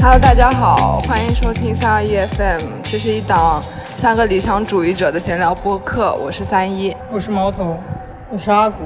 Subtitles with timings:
[0.00, 3.62] Hello，大家好，欢迎收听三二一 FM，这是一档
[3.96, 7.78] 三个理想主义者的闲聊播客，我是三一，我是毛头，
[8.32, 8.76] 我是阿古。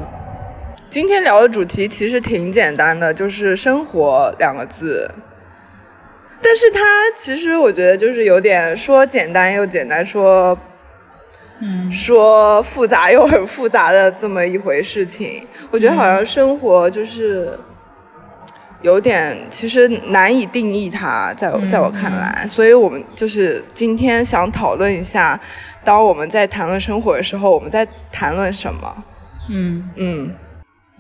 [0.91, 5.11] 今天聊的主题其实挺简单的，就是生活两个字。
[6.43, 6.81] 但是它
[7.17, 10.59] 其实我觉得就是有点说简单又简单，说
[11.61, 15.47] 嗯说复杂又很复杂的这么一回事情。
[15.71, 17.57] 我觉得好像生活就是
[18.83, 25.39] 有点其实难以定义它，在我在我看来，所以我们就是今天想讨论一下，
[25.85, 29.05] 当我们在谈论生活的时候，我们在谈论什么？
[29.49, 30.35] 嗯嗯，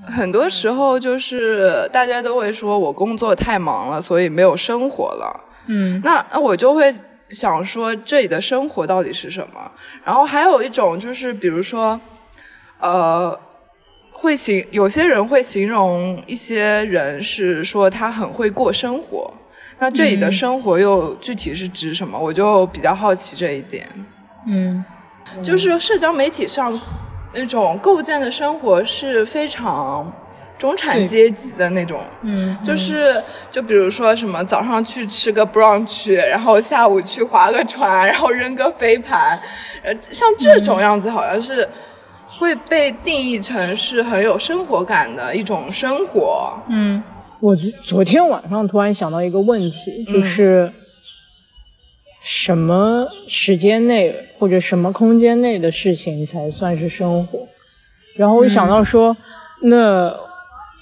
[0.06, 5.44] 很多时候就是大家都会说我工作太忙了，所以没有生活了。
[5.66, 6.92] 嗯那那我就会
[7.28, 9.70] 想说，这里的生活到底是什么？
[10.04, 12.00] 然后还有一种就是，比如说，
[12.78, 13.38] 呃，
[14.10, 19.32] 会形有些人会形容一些人是说他很会过生活。
[19.78, 22.18] 那这里的嗯生活又具体是指什么？
[22.18, 23.88] 我就比较好奇这一点。
[24.46, 24.84] 嗯
[25.42, 26.78] 就是社交媒体上
[27.34, 30.12] 那种构建的生活是非常
[30.58, 39.40] 中产阶级的那种，嗯，就是就比如说什么早上去吃个 brunch，然后下午去划个船，然后扔个飞盘，
[39.82, 41.68] 呃，像这种样子好像是
[42.38, 46.52] 会被定义成是很有生活感的一种生活。
[46.68, 47.02] 嗯，
[47.40, 50.70] 我昨昨天晚上突然想到一个问题，就是
[52.22, 57.40] 什么时间内或者什么空间内的事情才算是生活？
[58.16, 59.16] 然后我想到说，
[59.62, 60.14] 那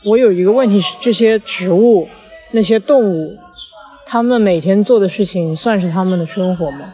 [0.05, 2.08] 我有一个问题是：这些植物、
[2.52, 3.36] 那些动物，
[4.06, 6.92] 它们每天做的事情算是他们的生活吗？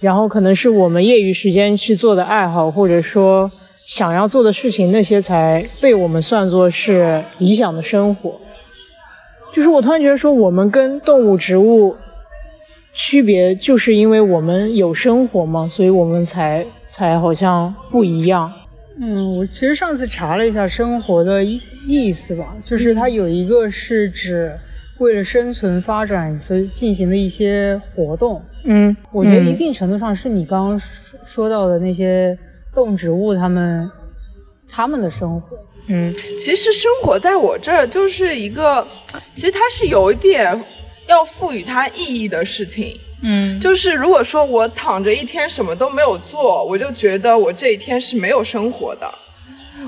[0.00, 3.50] 然后可能是我们业余时间去做的爱好，或者说
[3.86, 8.34] 想要做的事情，那些才被我们算作是理想的生活。
[9.52, 11.94] 就是我突然觉得说，我们跟动物、植物
[12.92, 18.52] 区别，就是因为我们有生活嘛，所以我们才才好像不一样。
[19.00, 24.52] 嗯，我其实上次查了一下生活的意意思吧，就是它有一个是指
[24.98, 28.40] 为了生存发展所以进行的一些活动。
[28.64, 32.38] 嗯，我觉得一定程度上是你刚刚说说到的那些
[32.74, 33.90] 动植物它们
[34.68, 35.56] 他们的生活。
[35.88, 38.86] 嗯其实生活在我这儿就是一个，
[39.34, 40.54] 其实它是有一点
[41.06, 42.96] 要赋予它意义的事情。
[43.24, 49.08] 嗯就是如果说我躺着一天什么都没有做，我就觉得我这一天是没有生活的。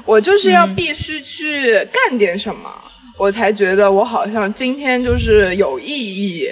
[0.06, 2.70] 我就是要必须去干点什么，
[3.18, 6.48] 我才觉得我好像今天就是有意义，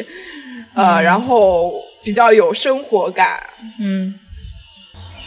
[0.74, 3.38] 呃，然后比较有生活感。
[3.80, 4.12] 嗯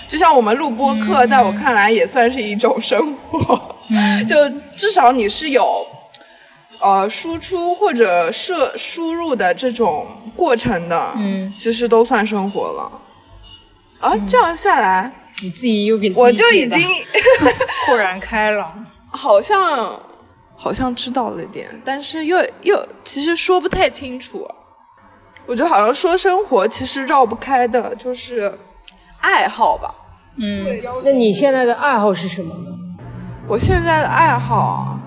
[0.07, 3.59] 就像我们录播课，在我看来也算是一种生活。
[3.89, 4.35] 嗯 就
[4.77, 5.85] 至少你是有
[6.85, 10.05] 呃输出或者摄输入的这种
[10.37, 12.91] 过程的，嗯，其实都算生活了。
[14.01, 16.87] 啊，这样下来，你自己又给己我就已经
[17.87, 18.71] 豁然开朗。
[19.11, 19.91] 好像
[20.55, 24.47] 好像知道了一点，但是又又其实说不太清楚。
[25.47, 28.53] 我觉得好像说生活其实绕不开的就是
[29.21, 29.93] 爱好吧。
[30.37, 30.65] 嗯，
[31.03, 32.69] 那你现在的爱好是什么呢？
[33.47, 34.99] 我现在的爱好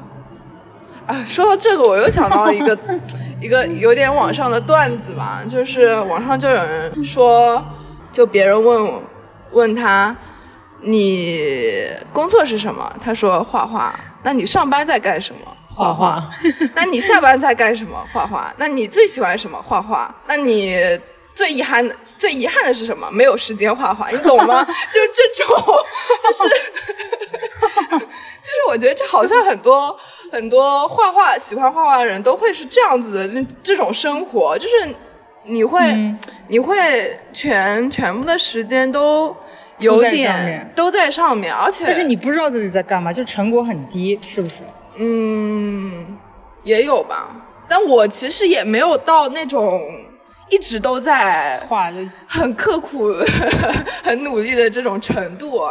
[1.09, 2.79] 啊，啊，说到这个，我又想到了一个
[3.41, 7.65] 一个有点网上的段子吧，就是网上就有人说，
[8.13, 9.03] 就别人问
[9.53, 10.15] 问他，
[10.83, 12.93] 你工作是什么？
[13.03, 13.99] 他说画画。
[14.23, 15.41] 那你上班在干什么？
[15.75, 16.23] 画画。
[16.75, 17.97] 那你下班在干什么？
[18.13, 18.53] 画画。
[18.59, 19.61] 那你最喜欢什么？
[19.63, 20.15] 画画。
[20.27, 20.77] 那你
[21.35, 23.09] 最遗憾的最遗憾的是什么？
[23.13, 24.63] 没有时间画画，你懂吗？
[24.93, 25.57] 就是这种，
[26.25, 26.33] 就
[27.97, 28.09] 是
[28.49, 29.95] 就是我觉得这好像很多
[30.33, 34.95] 很多画画喜欢画画的人都会是这样子的那这种生活，就是
[35.45, 36.19] 你会、嗯。
[36.51, 39.37] 你会全全部的时间都
[39.81, 44.63] 有点都在上面，而且但是你不知道自己在干嘛，就成果很低，是不是？
[44.97, 46.17] 嗯
[46.63, 47.37] 也有吧，
[47.69, 49.83] 但我其实也没有到那种
[50.51, 53.13] 一直都在画的，很刻苦、
[54.03, 55.63] 很努力的这种程度。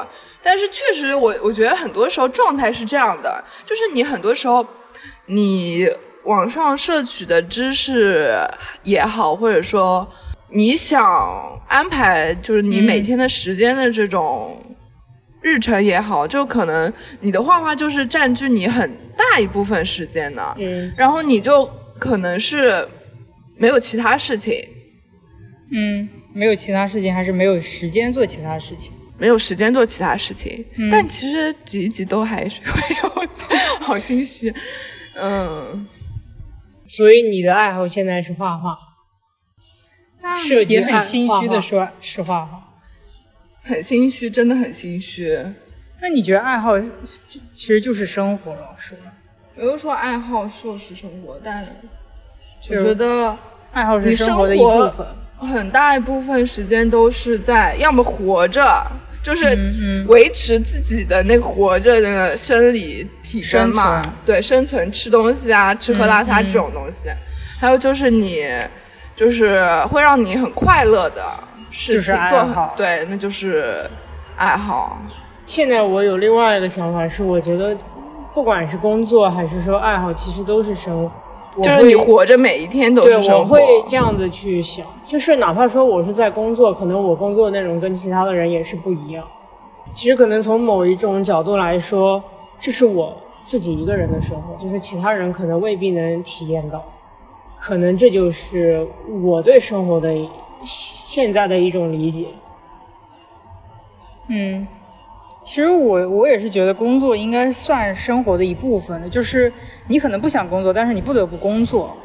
[0.42, 4.66] 但是确实我，我觉得很多时候状态是这样的，就是你很多时候
[5.26, 5.90] 你
[6.24, 8.38] 网上摄取的知识
[8.84, 10.08] 也好，或者说
[10.50, 14.58] 你想安排就是你每天的时间的这种
[15.42, 20.94] 日程也好，就可能你的画画就是占据你很大一部分时间的，嗯。
[20.96, 21.70] 然后你就
[22.00, 22.88] 可能是
[23.58, 24.68] 没有其他事情。
[25.72, 28.92] 嗯没有其他事情，还是没有时间做其他事情？
[29.18, 33.28] 没有时间做其他事情，嗯但其实挤一挤都还是会有，
[33.82, 34.54] 好心虚。
[35.16, 35.88] 嗯，
[36.88, 38.78] 所以你的爱好现在是画画，
[40.22, 42.64] 但设计也很心虚的说实话哈。
[43.64, 45.36] 很心虚，真的很心虚。
[46.00, 49.12] 那你觉得爱好其实就是生活了，是吗？
[49.58, 51.66] 有的说爱好就是生活，但
[52.70, 53.36] 我觉得
[53.74, 55.06] 爱好是你生活的一部分。
[55.40, 58.84] 很大一部分时间都是在要么活着，
[59.24, 67.10] 就是嗯维持自己的那个活着的那个生理体征嘛生，对，生存吃东西啊，吃喝拉撒嗯这种东西，
[67.60, 68.48] 还有就是你
[69.16, 71.24] 就是会让你很快乐的
[71.70, 73.88] 事情做对，那就是
[74.38, 74.98] 爱好。
[75.46, 77.78] 现在我有另外一个想法是，我觉得
[78.34, 81.12] 不管是工作还是说爱好，其实都是生活。
[81.58, 83.40] 我就是你活着每一天都对，是生活。
[83.40, 89.24] 我会这样子去想，就是哪怕说我是在工作，可能我工作内容跟其他的人也是不一样。
[89.96, 92.24] 其实可能从某一种角度来说，
[92.60, 93.12] 这是我
[93.44, 96.84] 自己一个人的生活，就是其他人可能未必能体验到。
[97.60, 98.88] 可能这就是
[99.24, 100.14] 我对生活的
[100.64, 102.28] 现在的一种理解。
[104.28, 104.68] 嗯，
[105.48, 109.52] 其实我我也是觉得工作应该算生活的一部分的，就是
[109.88, 111.96] 你可能不想工作，但是你不得不工作。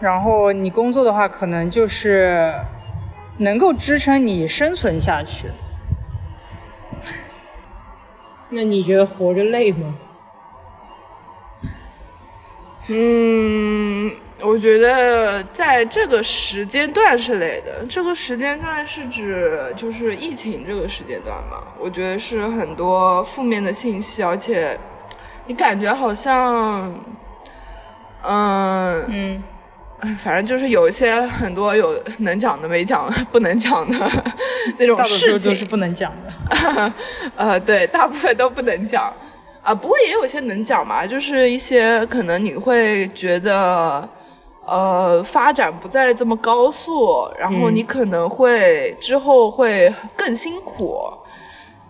[0.00, 2.52] 然后你工作的话，可能就是
[3.38, 5.46] 能够支撑你生存下去。
[8.50, 9.94] 那你觉得活着累吗？
[12.88, 14.10] 嗯，
[14.42, 17.84] 我觉得在这个时间段是累的。
[17.88, 21.74] 这个时间段是指就是疫情这个时间段吧？
[21.78, 24.78] 我觉得是很多负面的信息，而且
[25.46, 26.94] 你感觉好像，
[28.22, 29.42] 嗯嗯，
[30.18, 34.10] 反正就是有一些很多有能讲的没讲不能讲的
[34.78, 36.92] 那种大多数事情是，不能讲的。
[37.36, 39.12] 呃，对，大部分都不能讲
[39.62, 44.08] 啊，不过也有一些能讲嘛，就是一些可能你会觉得，
[44.70, 51.12] 呃，发展不再这么高速，然后你可能会之后会更辛苦。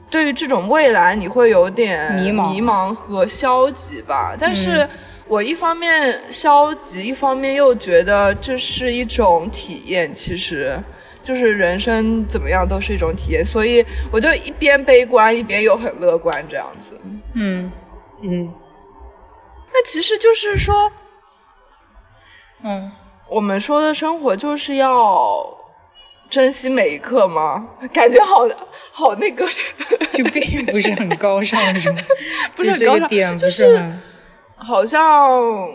[0.09, 4.35] 对于这种未来，你会有点迷茫迷茫和消极吧。
[4.37, 4.88] 但是
[5.29, 10.83] 我一方面消极，一方面又觉得这是一种体验，其实
[11.23, 16.99] 就是人生怎么样都是一种体验，所以我就一边悲观，一边又很乐观这样子。
[17.35, 17.71] 嗯
[18.23, 18.53] 嗯，
[19.73, 20.91] 那其实就是说，
[22.62, 22.91] 嗯，
[23.29, 25.47] 我们说的生活就是要
[26.29, 27.67] 珍惜每一刻吗？
[27.93, 28.47] 感觉好
[28.93, 29.47] 好那个，
[30.12, 31.99] 就并不是很高尚，是吗？
[32.57, 34.01] 不是很高尚就点不是很
[34.57, 35.69] 好像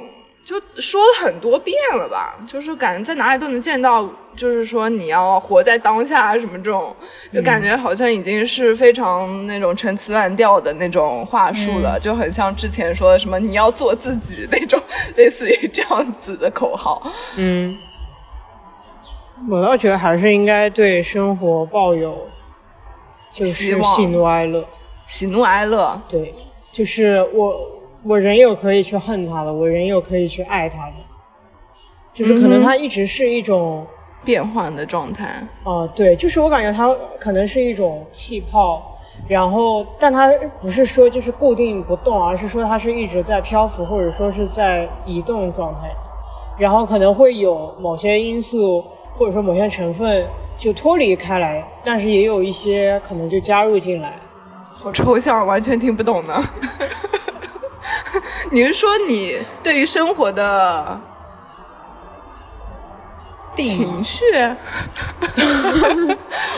[0.45, 2.35] 就说了很多遍了吧？
[2.47, 4.07] 就是感觉在哪里都能见到，
[4.37, 6.95] 就是说你要活在当下什么这种，
[7.33, 14.79] 就感觉好像已经是非常那种陈词滥调的那种话术了，就很像之前说的什么你要做自己那种，
[15.17, 17.01] 类似于这样子的口号。
[17.37, 17.75] 嗯，
[19.49, 22.29] 我倒觉得还是应该对生活抱有
[23.33, 24.63] 就是希望喜怒哀乐。
[25.07, 26.33] 喜怒哀乐，对，
[26.71, 27.74] 就是我
[28.07, 30.93] 我人有可以去恨他的，我人有可以去爱他的，
[32.13, 33.85] 就是可能他一直是一种，
[34.23, 35.43] 变换的状态。
[35.63, 38.95] 哦、对，就是我感觉他可能是一种气泡，
[39.27, 45.89] 然后但它不是说就是固定不动，而是说它是一直在漂浮，或者说是在移动状态，
[46.59, 48.85] 然后可能会有某些因素
[49.17, 50.23] 或者说某些成分
[50.59, 54.13] 就脱离开来，但是也有一些可能就加入进来。
[54.71, 56.43] 好抽象，完全听不懂呢。
[58.51, 60.99] 你是说你对于生活的
[63.55, 64.23] 情绪？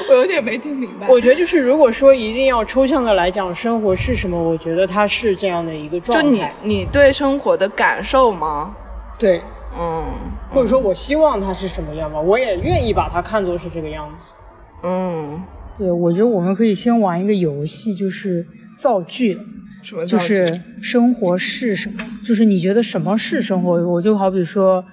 [0.10, 1.08] 我有点没听明白。
[1.08, 4.42] 我觉得就是，如果说一定要抽象的来讲，生活是什么？
[4.42, 6.54] 我觉得它是这样的一个状态就态。
[6.62, 8.74] 你你对生活的感受吗？
[9.18, 9.42] 对，
[9.78, 10.06] 嗯
[10.50, 14.36] 或者说我希望它是什么样吧，我也愿意把它看作是这个样子。
[14.84, 15.44] 嗯，
[15.76, 18.46] 对，我觉得我们可以先玩一个游戏，就是
[18.78, 19.40] 造句，
[19.88, 22.06] 什么就是生活是什么？
[22.22, 23.72] 就是你觉得什么是生活？
[23.88, 24.84] 我就好比说，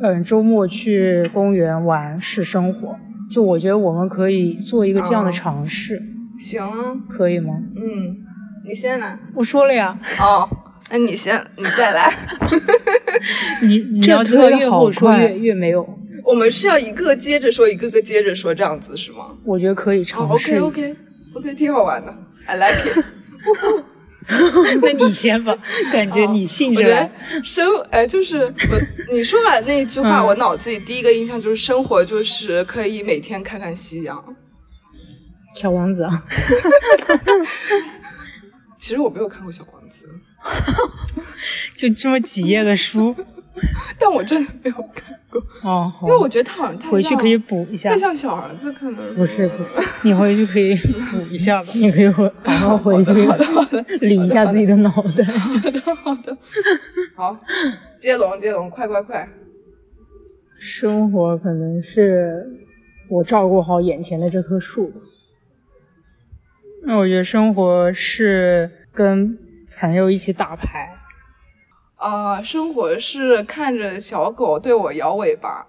[0.00, 2.96] 嗯，周末去公园玩是生活。
[3.30, 6.00] 就我觉得我们可以做一个这样的哦尝试，
[6.38, 7.52] 行啊，可以吗？
[7.76, 8.16] 嗯，
[8.66, 9.18] 你先来。
[9.34, 10.48] 我说了呀，哦，
[10.90, 12.10] 那你先，你再来。
[13.60, 15.86] 你你这要知道越推得好快后说越越没有，
[16.24, 19.36] 我们是要一个接着说，一个个接着说，这样子是吗？
[19.44, 20.90] 我觉得可以哦尝试，OK。
[20.90, 20.96] OK
[21.34, 22.14] OK，挺好玩的
[22.46, 23.04] ，I like it。
[24.82, 25.56] 那你先吧，
[25.92, 27.10] 感觉你兴致我觉得。
[27.42, 30.26] 生哎，就是我你说完那句话，嗯。
[30.26, 34.36] 我脑子里第一个印象就是生活就是可以每天看看夕阳。
[35.54, 36.24] 小王子啊，
[38.78, 40.08] 其实我没有看过《小王子》，
[41.76, 43.14] 就这么几页的书。
[43.98, 49.70] 但我真的没有看过，哦，因为我觉得他好像太像回去可以补一下太，像小儿子，可能不是不是，
[50.04, 51.68] 你回去可以补一下吧。
[51.74, 53.12] 你可以回 好好回去
[54.06, 55.24] 理一下自己的脑袋。
[57.16, 57.36] 好，
[57.98, 59.28] 接龙接龙，快快快！
[60.58, 62.46] 生活可能是
[63.08, 65.00] 我照顾好眼前的这棵树吧。
[66.84, 69.38] 那我觉得生活是跟
[69.78, 70.90] 朋友一起打牌，
[72.02, 75.68] 啊、生活是看着小狗对我摇尾巴，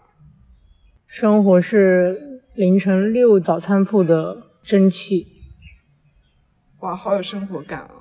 [1.06, 5.28] 生活是凌晨六早餐铺的蒸汽。
[6.82, 7.92] 哇，好有生活感啊！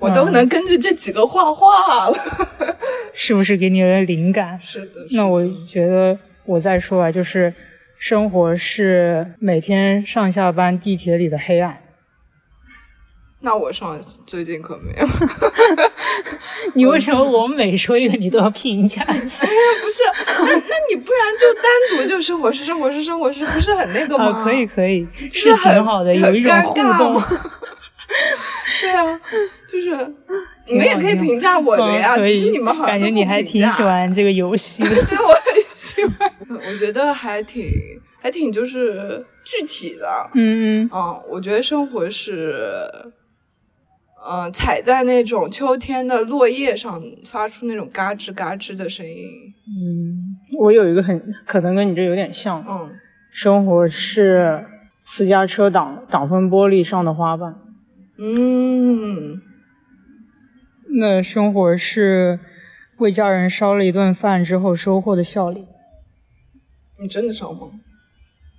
[0.00, 2.16] 我都能根据这几个画画了。
[3.14, 4.60] 是不是给你有点灵感？
[4.60, 7.54] 是的，那我觉得我再说啊，就是
[7.98, 11.82] 生活是每天上下班地铁里的黑暗。
[13.40, 15.06] 那我上最近可没有，
[16.74, 19.46] 你为什么我每说一个你都要评价一下？
[19.80, 24.24] 不是，那那你不然就单独就生活是生活是生活是，不是很那个吗？
[24.26, 27.20] 啊，可以可以，是很挺好的，有一种互动。
[28.80, 29.20] 对啊，
[29.70, 29.90] 就是
[30.66, 34.90] 你们也可以评价我的呀，只是你们好像感觉你还挺喜欢这个游戏的。
[35.04, 36.30] 对，我很喜欢。
[36.48, 37.68] 我觉得还挺
[38.20, 40.30] 还挺就是具体的。
[40.34, 42.88] 嗯嗯，嗯，我觉得生活是，
[44.26, 49.26] 嗯、踩在那种秋天的落叶上，发出那种嘎吱嘎吱的声音。
[49.66, 52.90] 嗯，我有一个很可能跟你这有点像，嗯，
[53.30, 54.64] 生活是
[55.02, 57.54] 私家车挡挡风玻璃上的花瓣。
[58.18, 59.40] 嗯，
[60.98, 62.40] 那生活是
[62.96, 65.66] 为家人烧了一顿饭之后收获的笑脸。
[67.00, 67.68] 你真的烧吗？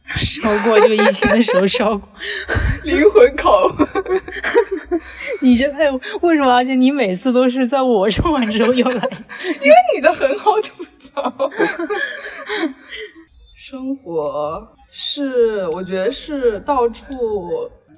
[0.15, 2.07] 烧过，就疫情的时候烧过。
[2.85, 4.21] 灵魂拷问。
[5.41, 5.89] 你觉得哎
[6.21, 6.53] 为什么？
[6.53, 8.93] 而且你每次都是在我说完之后又来。
[9.61, 11.49] 因为你的很好吐槽。
[13.55, 17.05] 生活是，我觉得是到处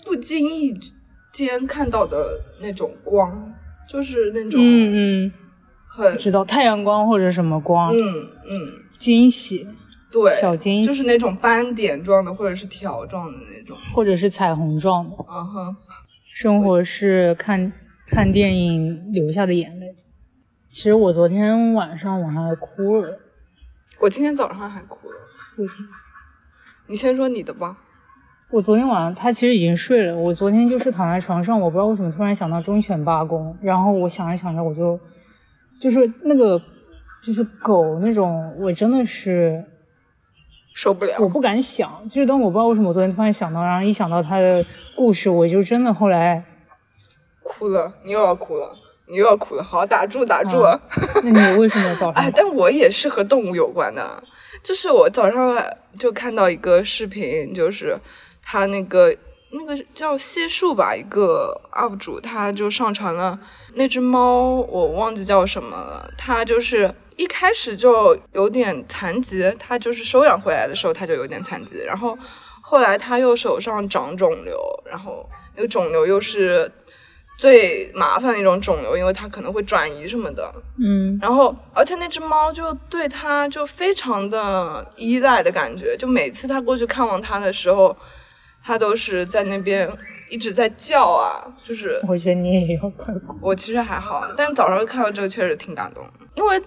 [0.06, 0.74] 不经意
[1.32, 3.54] 间看到的那种光，
[3.90, 5.32] 就是那种嗯嗯，
[5.88, 9.66] 很知道太阳光或者什么光，嗯嗯，惊喜
[10.12, 13.78] 对，小惊喜就是那种斑点状的或者是条状的那种。
[13.96, 15.16] 或者是彩虹状的。
[15.30, 15.76] 嗯哼，
[16.42, 17.72] 生活是看
[18.08, 19.96] 看电影流下的眼泪。
[20.68, 23.20] 其实我昨天晚上我还哭了，
[24.00, 25.18] 我今天早上还哭了。
[25.60, 25.90] 为什么？
[26.88, 27.78] 你先说你的吧。
[28.50, 35.00] 我昨天晚上他其实已经睡了，我昨天就是躺在床上，我不知道为什么突然想到忠犬八公，然后我想着想着我就
[35.80, 36.60] 就是那个
[37.22, 39.64] 就是狗那种，我真的是
[40.74, 41.14] 受不了。
[41.20, 46.44] 我不敢想，就是当我不知道为什么我昨天突然想到，然后一想到他的故事，我就真的后来，
[47.44, 48.76] 哭了，你又要哭了，
[49.08, 49.64] 你又要哭了。
[49.64, 50.60] 好，打住，打住。
[50.64, 50.80] 啊
[51.24, 54.24] 那你为什么早上哎，但我也是和动物有关的，
[54.64, 55.56] 就是我早上
[56.00, 57.98] 就看到一个视频，就是
[58.42, 59.16] 他那个
[59.52, 63.38] 那个叫谢树吧，一个 UP 主，他就上传了
[63.74, 66.96] 那只猫，我忘记叫什么了，它就是。
[67.18, 72.18] 一开始就有点残疾，它就是收养回来的时候它就有点残疾，然后
[72.62, 76.72] 后来它又手上长肿瘤，然后那个肿瘤又是
[77.38, 87.96] 最麻烦的一种肿瘤，因为它可能会转移什么的，嗯然后，而且那只猫就对它就非常的依赖的感觉，就每次它过去看望它的时候，
[88.64, 89.90] 它都是在那边
[90.30, 93.36] 一直在叫啊，就是我觉得你也要快哭。
[93.42, 96.62] 我其实还好，但早上看到这个确实挺感动，因为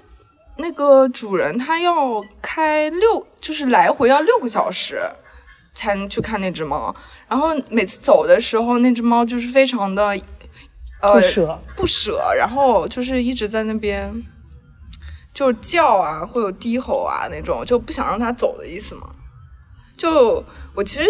[0.56, 5.00] 那个主人他要开六，就是来回要六个小时
[5.74, 6.94] 才能去看那只猫，
[7.28, 10.16] 然后每次走的时候，那只猫就是非常的
[11.00, 14.22] 呃不舍，不舍，然后就是一直在那边
[15.32, 19.08] 就是叫啊，会有低吼啊那种，就不想让它走的意思嘛。
[19.96, 20.44] 就
[20.74, 21.06] 我其实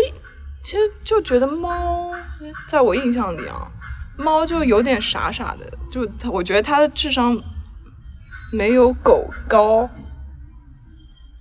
[0.63, 2.11] 其实就觉得猫，
[2.67, 3.71] 在我印象里啊，
[4.17, 7.39] 猫就有点傻傻的，就它，我觉得它的智商
[8.55, 9.89] 没有狗高，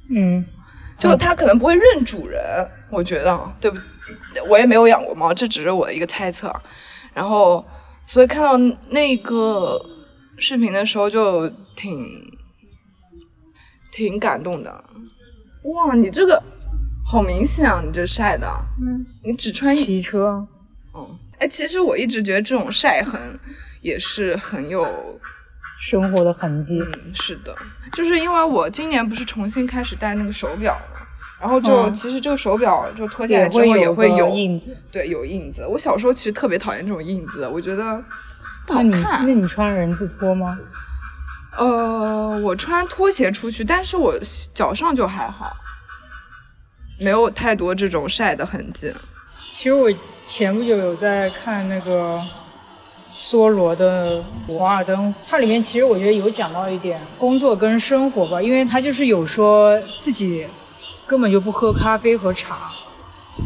[0.10, 0.44] 嗯，
[0.98, 2.42] 就它可能不会认主人，
[2.90, 3.78] 我觉得啊，对不？
[4.50, 6.54] 我也没有养过猫，这只是我的一个猜测。
[7.14, 7.64] 然后，
[8.08, 8.58] 所以看到
[8.90, 9.80] 那个
[10.38, 12.04] 视频的时候，就挺
[13.92, 14.84] 挺感动的。
[15.64, 16.42] 哇，你这个
[17.06, 17.82] 好明显啊！
[17.86, 18.48] 你这晒的，
[18.82, 20.46] 嗯，你只穿一骑车，
[20.96, 23.40] 嗯，哎，其实我一直觉得这种晒痕
[23.82, 24.84] 也是很有，
[25.84, 26.80] 生活的痕迹。
[26.80, 27.54] 嗯，是的，
[27.92, 31.06] 就是因为我今年不是重新开始戴那个手表嘛，
[31.42, 34.76] 然后就、嗯其实这个手表就脱下来之后也会有印子。
[34.90, 35.68] 对有印子。
[35.68, 38.02] 我小时候其实特别讨厌这种印子，我觉得
[38.66, 39.28] 不好看。
[39.28, 40.58] 那你穿人字拖吗？
[41.58, 44.18] 呃，我穿拖鞋出去，但是我
[44.54, 45.54] 脚上就还好，
[46.98, 48.94] 没有太多这种晒的痕迹。
[49.54, 52.20] 其实我前不久有在看那个
[53.24, 54.22] 梭罗的
[54.58, 60.46] 《瓦尔登》，它里面其实我觉得有讲到一点工作跟生活吧，因为他就是有说自己
[61.08, 62.58] 根本就不喝咖啡和茶，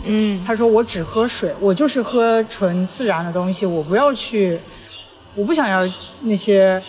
[0.07, 4.59] 嗯，他说我只喝水，我就是喝纯自然的东西，我不要去，
[5.37, 5.87] 我不想要
[6.23, 6.81] 那些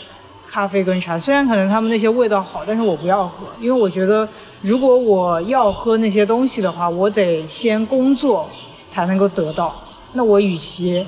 [0.51, 4.27] 咖啡跟茶，虽然可能他们那些味道好，但是我不要喝，因为我觉得
[4.63, 8.49] 如果我要喝那些东西的话，我得先工作
[8.89, 9.77] 才能够得到，
[10.15, 11.07] 那我与其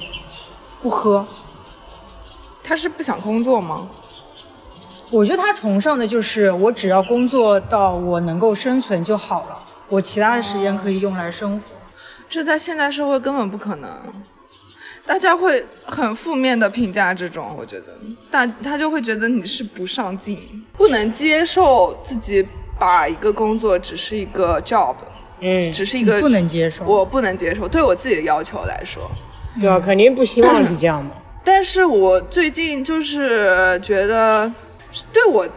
[0.82, 1.26] 不喝，
[2.70, 3.88] 他是不想工作吗？
[5.10, 9.58] 我觉得他崇尚的就是我只要工作到我能够生存就好了，
[9.88, 11.66] 我其他的时间可以用来生活。
[12.28, 13.90] 这在现代社会根本不可能，
[15.04, 17.86] 大家会很负面的评价这种，我觉得，
[18.30, 22.46] 但他就会觉得你是不上进，不能接受自己
[22.78, 24.94] 把一个工作只是一个 job，
[25.40, 26.84] 嗯，只是一个不能接受。
[26.84, 29.10] 我不能接受，对我自己的要求来说。
[29.60, 31.10] 对啊，肯定不希望是这样嘛。
[31.42, 34.50] 但是我最近就是觉得，
[35.12, 35.48] 对我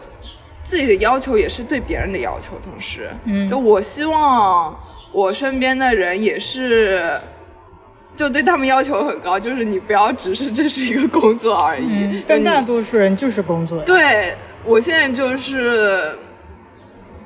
[0.63, 4.77] 自己的要求也是对别人的要求，同时，嗯就我希望
[5.11, 7.03] 我身边的人也是，
[8.15, 11.85] 就对他们要求很高，就是你不要只是这是一个工作而已。
[11.85, 13.83] 嗯，但大多数人就是工作。
[13.83, 16.17] 对我现在就是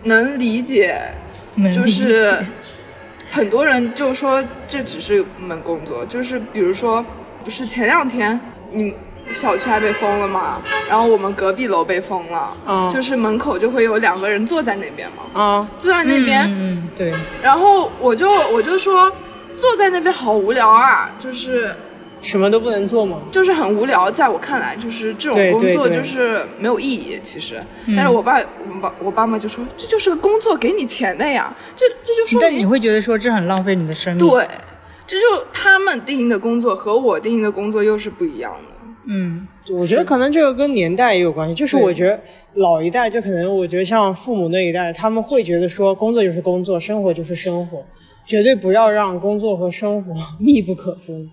[0.03, 0.99] 能理解，
[1.55, 2.45] 就能理解是
[3.29, 7.05] 很多人就说这只是一门工作，就是比如说，
[7.47, 8.37] 不是前两天
[8.73, 8.93] 你
[9.31, 19.09] 小区还被封了嘛，然后我们隔壁楼被封了，嗯就是门口就会有两个人坐在那边嘛，啊，坐在那边，嗯，嗯对，然后我就我就说
[19.57, 21.73] 坐在那边好无聊啊，就是
[22.21, 23.21] 什么都不能做吗？
[23.31, 27.63] 就是很无聊，在我看来，就是这种工作就是没有意义，其实。
[27.95, 34.45] 但是我爸，我爸，我爸妈就说这就是个工作，给你钱的呀，这这就说明但你会觉得说这很浪费你的生命。，对，
[35.07, 38.77] 这就他们定义的工作和我定义的工作又是不一样的。
[39.09, 42.19] 嗯，我觉得可能这个跟年代也有关系，就是我觉得
[42.55, 47.85] 老一代就可能，我觉得像父母那一代，他们会觉得说工作就是工作，生活就是生活，
[48.25, 51.31] 绝对不要让工作和生活 密不可分。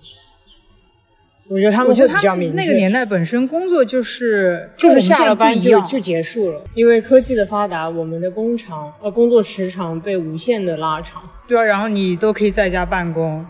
[1.48, 11.22] 我觉得他们会我觉得他比较明确，们那个年代本身工作就是就是下了班就就结束了，因为科技的发达，我们的工长呃工作时长被无限的拉长。
[11.46, 13.44] 对啊，然后你都可以在家办公，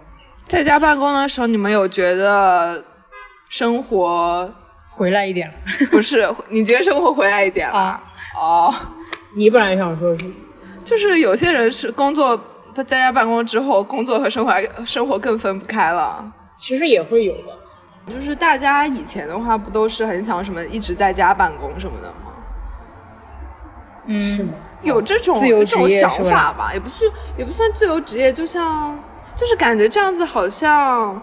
[0.46, 2.84] 在家办公的时候，你们有觉得
[3.48, 4.52] 生活
[4.88, 5.54] 回来一点了。
[5.90, 6.28] 不是？
[6.48, 7.76] 你觉得生活回来一点了？
[7.76, 8.02] 啊
[8.36, 8.74] 哦，
[9.36, 10.34] 你本来想说什么？
[10.84, 12.38] 就是有些人是工作
[12.74, 14.52] 在家办公之后，工作和生活
[14.84, 16.32] 生活更分不开了。
[16.58, 18.12] 其实也会有的。
[18.12, 22.32] 就是大家以前的话，不都是很想什么一直在家办公什么的吗？
[24.06, 24.52] 嗯，是吗？
[24.82, 29.02] 有这种自由职这种想法吧，也不是也不算自由职业，就像
[29.36, 31.20] 就是感觉这样子好像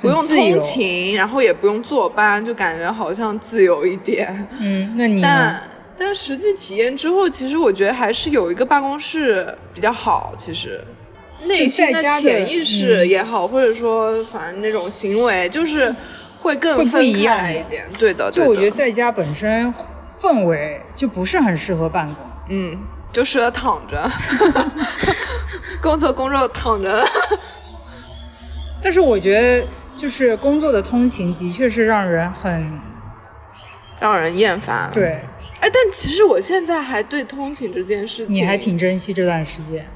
[0.00, 4.48] 不用通勤，然后也不用坐班，就感觉好像自由一点。
[4.58, 5.22] 嗯，那你？
[5.22, 5.62] 但
[5.96, 10.32] 但实际体验之后，其实我觉得还是有一个办公室比较好。
[10.36, 10.84] 其实
[11.44, 15.94] 内心在的潜意识也好，或者说反正那种行为，就是
[16.40, 17.84] 会更分开一点。
[17.96, 18.44] 对的，对的。
[18.44, 19.72] 就我觉得在家本身
[20.20, 22.16] 氛围就不是很适合办公。
[22.48, 22.76] 嗯，
[23.12, 24.10] 就适合躺着，
[25.82, 27.04] 工作工作躺着。
[28.82, 32.80] 但是我觉得，就是工作的通勤的确是让人很
[34.00, 35.22] 让人厌烦。，对，
[35.60, 39.86] 哎，但其实我现在还对通勤这件事情，你还挺珍惜这段时间，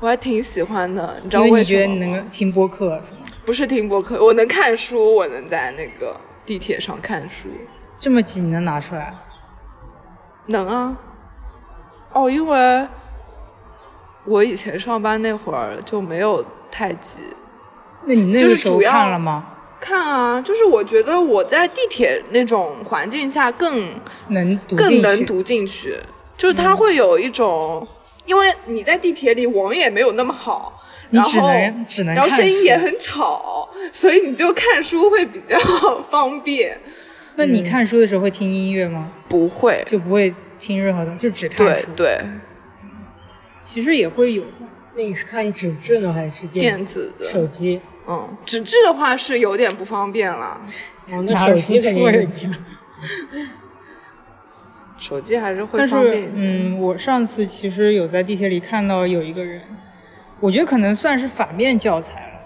[0.00, 1.20] 我还挺喜欢的。
[1.22, 3.26] 你知因为道为什么你觉得你能听播客是吗？
[3.44, 7.48] 不是听播客，我能看书，我能在那个地铁上看书，
[7.98, 9.14] 这么挤你能拿出来？
[10.46, 10.96] 能啊。
[12.14, 12.86] 哦，因为
[14.24, 17.22] 我以前上班那会儿就没有太挤。
[18.06, 19.48] 那你那时候看了吗？
[19.80, 25.02] 看啊，就是我觉得我在地铁那种环境下更能读更。
[25.02, 25.98] 能读进去，
[26.38, 27.86] 就是它会有一种，
[28.24, 35.58] 因为你在地铁里网也没有那么好，你只然后只能然后声音也很吵，所以你就看书会比较
[36.10, 36.80] 方便。
[37.36, 39.10] 那你看书的时候会听音乐吗？
[39.28, 40.32] 不会，就不会
[40.64, 41.90] 听任何东西，就只看书。
[41.94, 42.18] 对，
[43.60, 44.42] 其实也会有，
[44.96, 47.82] 那你是看纸质呢，还是电子的，手机？
[48.06, 50.60] 嗯，纸质的话是有点不方便了。
[51.12, 52.48] 哦，那手机肯定人家。
[54.96, 59.60] 手机还是会方便，嗯，我上次其实有在地铁里看到有一个人，
[60.40, 62.40] 我觉得可能算是反面教材了，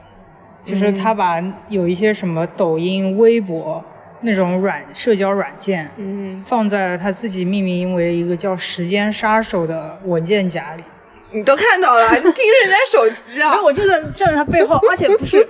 [0.64, 3.84] 就是他把有一些什么抖音、微博
[4.22, 10.82] 那种软社交软件，嗯，放在了他自己命名为一个叫“时间杀手”的文件夹里。
[11.30, 13.62] 你都看到了，你盯着人家手机啊 然后？
[13.62, 15.46] 我就在站在他背后，而且不是，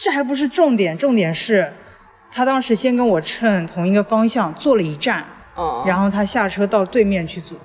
[0.00, 1.72] 这还不是重点，重点是，
[2.30, 5.24] 他当时先跟我乘同一个方向坐了一站，
[5.56, 7.58] 嗯，然后他下车到对面去坐。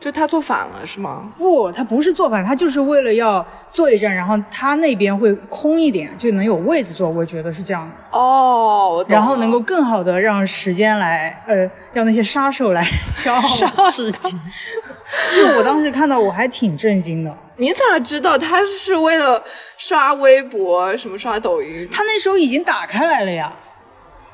[0.00, 1.30] 就他做反了是吗？
[1.36, 7.06] 不，他不是坐反，他就是为了要坐一站，然后他那边会空一点，就能有位子坐。
[7.08, 12.82] 我觉得是这样的，哦，我懂然后能够更好的让时间来，呃，让那些杀手来
[13.12, 14.40] 消耗时间。
[15.36, 17.36] 就我当时看到，我还挺震惊的。
[17.56, 19.42] 你咋知道他是为了
[19.76, 21.86] 刷微博什么刷抖音？
[21.92, 23.52] 他那时候已经打开来了呀，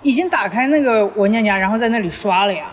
[0.03, 2.67] 已经打开那个文件夹，然后在那里刷了呀。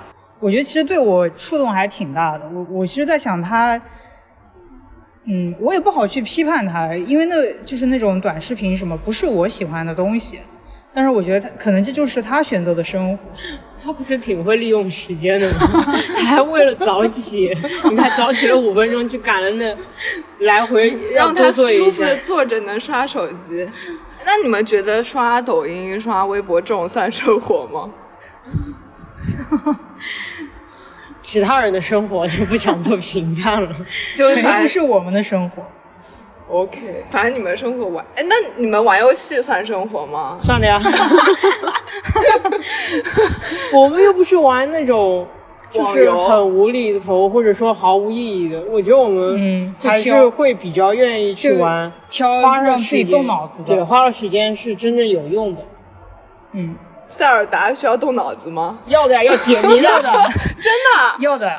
[0.43, 2.49] 我觉得其实对我触动还挺大的。
[2.53, 3.82] 我我其实在想他，
[5.23, 10.41] 嗯，我也不好去批判他，因为那就是那种短视频什么不是我喜欢的东西。
[10.95, 13.23] 但是我觉得他可能这就是他选择的生活。
[13.82, 15.84] 他不是挺会利用时间的吗？
[16.15, 17.49] 他还为了早起，
[17.89, 19.75] 你看早起了五分钟，去赶了那
[20.41, 22.17] 来回 要让他舒服的。
[22.17, 23.67] 坐着能刷手机。
[24.25, 27.89] 那你们觉得刷抖音、刷微博这种算生活吗？
[31.22, 33.70] 其他人的生活就不想做评判了。
[34.16, 35.63] 就不是我们的生活。
[36.50, 40.38] OK，反正你们生活玩，哎，那你们玩游戏算生活吗？
[40.39, 40.80] 算的呀，
[43.74, 45.26] 我们又不是玩那种
[45.72, 48.62] 就是很无厘头或者说毫无意义的。
[48.70, 55.66] 我觉得我们还是会比较愿意去玩，挑花上让自己时间动脑子的对，花了时间是真正有用的。
[56.52, 56.76] 嗯，
[57.10, 58.80] 塞尔达需要动脑子吗？
[58.88, 60.12] 要的呀，要解谜要 的。
[60.60, 61.50] 真的要的，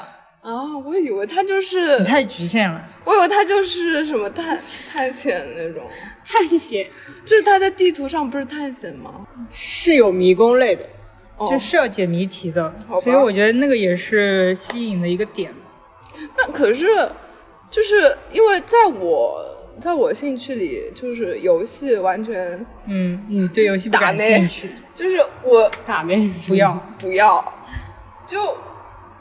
[0.41, 2.85] 啊，我以为他就是你，太局限了。
[3.05, 4.59] 我以为他就是什么探
[4.93, 5.83] 探险那种，
[6.27, 6.89] 探险
[7.25, 9.27] 就是他在地图上不是探险吗？
[9.53, 10.85] 是有迷宫类的，
[11.37, 15.53] 哦就是要解谜题的，所以我觉得那个也是吸引的一个点。
[16.37, 16.87] 那可是，
[17.71, 19.45] 就是因为在我
[19.81, 26.75] 在我兴趣里，就是游戏完全嗯，嗯对游戏不感兴趣， 就是我打妹不要。
[26.99, 27.45] 不要，
[28.27, 28.39] 就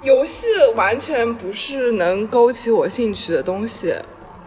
[0.02, 3.94] 游戏完全不是能勾起我兴趣的东西。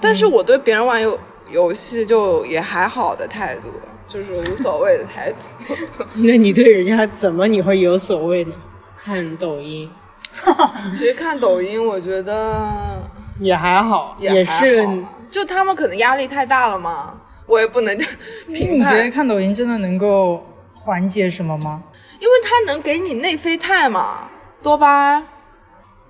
[0.01, 1.19] 但是我对别人玩游
[1.51, 3.69] 游戏就也还好的态度，
[4.07, 5.75] 就是无所谓的态度。
[6.23, 8.53] 那你对人家怎么你会有所谓呢？
[8.99, 9.91] 看抖音
[10.93, 12.99] 其实看抖音，我觉得
[13.39, 14.93] 也还好，也还是好
[15.31, 17.15] 就他们可能压力太大了嘛，
[17.47, 17.97] 我也不能
[18.47, 20.41] 评你觉得，看抖音真的能够
[20.75, 21.83] 缓解什么吗？
[22.19, 24.29] 因为它能给你内啡肽嘛，
[24.63, 25.27] 多巴胺。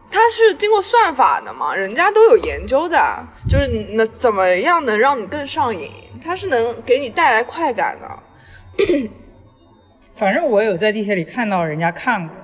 [0.09, 5.91] 它是经过算法的嘛，人家都有研究的，就是你那怎么样能让你更上瘾，
[6.25, 8.19] 它是能给你带来快感的。
[10.15, 12.37] 反正我有在地铁里看到人家看过，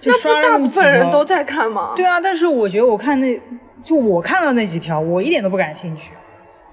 [0.00, 1.92] 就那刷了不大部分人都在看吗？
[1.94, 3.38] 对啊，但是我觉得我看那
[3.84, 6.12] 就我看到那几条，我一点都不感兴趣。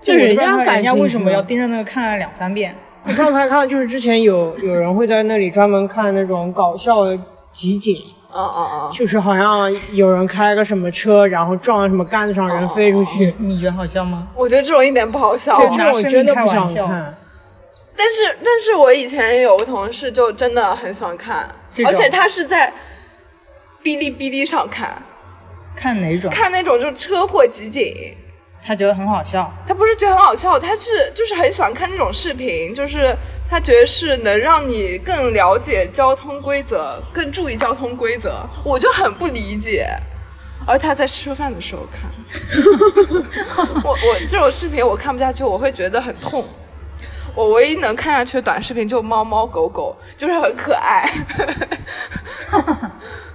[0.01, 2.75] 就人家人家为兴趣吗什么要盯着那个看了两三遍？
[3.03, 7.17] 我刚才看，就是之前有有人会在那里专门看那种搞笑的
[7.51, 7.97] 集锦，
[8.31, 14.27] 啊啊啊，就是好像有人开个什么车，然后撞到什么杆子上，人飞出去，你你觉得好笑吗？
[14.35, 15.53] 我觉得这种一点不好笑。
[15.57, 17.15] 就这种真的不想看。
[17.95, 21.49] 但是，但是我以前有个同事就真的很喜欢看，
[21.85, 22.71] 而且他是在
[23.81, 25.01] 哔哩哔哩上看，
[25.77, 26.31] 看哪种？
[26.31, 27.93] 看那种就车祸集锦。
[28.61, 29.49] 他觉得很好笑。
[29.65, 33.15] 他不是觉得很好笑，他是就是很喜欢看那种视频，就是
[33.49, 39.87] 他觉得是能让你更了解交通规则，更注意交通规则，我就很不理解。
[40.65, 42.11] 而他在吃饭的时候看，
[43.85, 46.45] 我我这种视频我看不下去，我会觉得很痛。
[47.33, 51.09] 我唯一能看下去的短视频就猫猫狗狗，就是很可爱。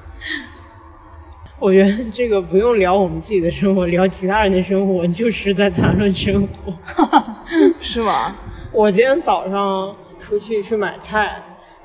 [1.62, 6.74] 我觉得这个不用聊我们自己的生活，聊其他人的生活，就是在谈论生活。
[7.80, 8.34] 是吗？
[8.72, 11.40] 我今天早上出去去买菜，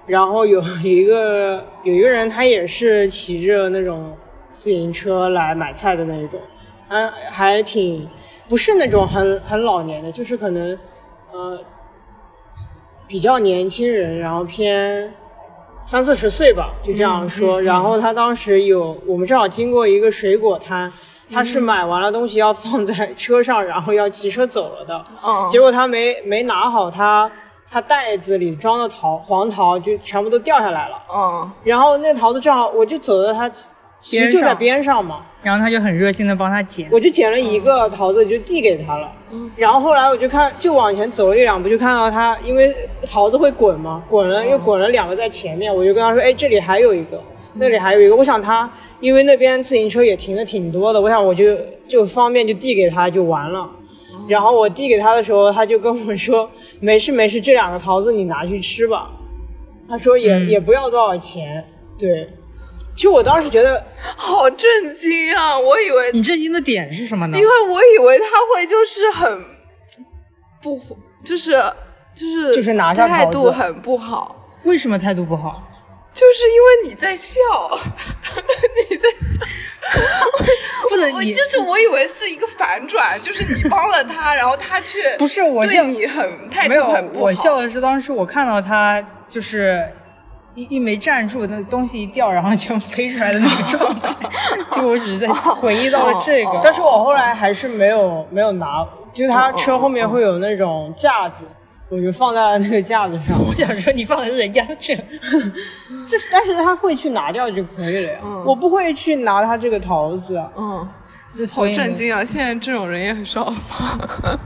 [0.08, 4.18] 然后有一个有一个人，他也是骑着那种
[4.52, 6.40] 自行车来买菜的那一种，
[6.88, 8.10] 还还挺
[8.50, 10.76] 不是那种很很老年的，就是可能
[11.32, 11.60] 呃
[13.06, 15.14] 比较年轻人，然后偏
[15.88, 17.62] 三四十岁吧，就这样说。
[17.62, 20.92] 然后他当时有我们正好经过一个水果摊。
[21.30, 25.04] 他是买完了东西要放在车上，然后要骑车走了的。
[25.22, 27.30] 嗯结果他没没拿好他
[27.70, 30.98] 他袋子里装的桃黄桃就全部都掉下来了。
[31.14, 33.52] 嗯，然后那桃子正好，我就走到它，
[34.00, 36.88] 其实就在边上嘛，然后他就很热心的帮他捡。
[36.92, 39.12] 我就捡了一个桃子就递给他了。
[39.56, 42.74] 然后后来我就看，就往前走了一两步，就看到他，因为
[43.06, 47.22] 桃子会滚嘛，滚了又滚了两个在前面，我就跟他说，哎，这里还有一个。
[47.60, 51.58] 那里还有一个，我想他，因为那边自行车也停的挺多的，我想我就
[51.88, 53.68] 就方便就递给他就完了。
[54.28, 56.48] 然后我递给他的时候，他就跟我说
[56.80, 59.10] ：“没事没事，这两个桃子你拿去吃吧。”
[59.90, 61.64] 他说也、也不要多少钱。
[61.98, 62.30] 对，
[62.98, 65.58] 其实我当时觉得，好震惊啊！
[65.58, 67.44] 我以为，你震惊的点是什么呢因？
[67.46, 69.46] 为我以为他会就是很
[70.60, 70.82] 不，
[71.24, 71.52] 就是
[72.16, 75.64] 就是就是拿下态度很不好，为什么态度不好？
[76.12, 77.38] 就是因为你在笑，
[78.90, 79.46] 你在笑，
[80.90, 87.26] 不能你就是我以为是一个反转，就是你帮了他，然后他却不是我对你很态度很，不好。
[87.26, 89.88] 我笑的是当时我看到他就是
[90.58, 94.12] 一一没站住，那东西一掉，然后全飞出来的那个状态。
[94.74, 101.46] 就我只是在回忆到了这个，哦但是我后来还是没有没有拿，就是他车后面会有那种架子，
[101.90, 103.38] 我就放在了那个架子上。
[103.48, 104.96] 我想说你放的是人家的这，
[106.10, 108.20] 就是，但是他会去拿掉就可以了呀。
[108.44, 110.50] 我不会去拿他这个桃子啊。
[110.58, 110.90] 嗯，
[111.54, 112.24] 好震惊啊！
[112.24, 114.40] 现在这种人也很少了吧？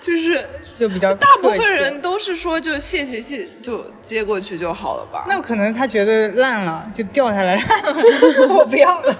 [0.00, 5.24] 就是就比较大部分人都是说就谢谢谢就接过去就好了吧？
[5.28, 7.62] 那可能他觉得烂了，就掉下来了，
[8.56, 9.16] 我不要了。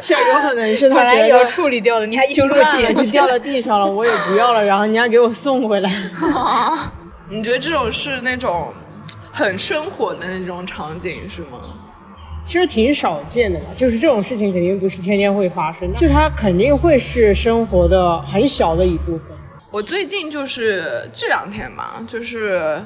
[0.00, 5.90] 是有可能是他本来也要处理掉的，你还一就路烂了，就捡起来掉到地上了，我也不要了，然后人家给我送回来。
[7.28, 8.72] 你觉得这种是那种
[9.32, 11.58] 很生活的那种场景是吗？
[12.44, 19.35] 其实挺少见的嘛，就是这种事情肯定不是天天会发生，就它肯定会是生活的很小的一部分。
[19.72, 22.82] 我最近就是这两天嘛，就是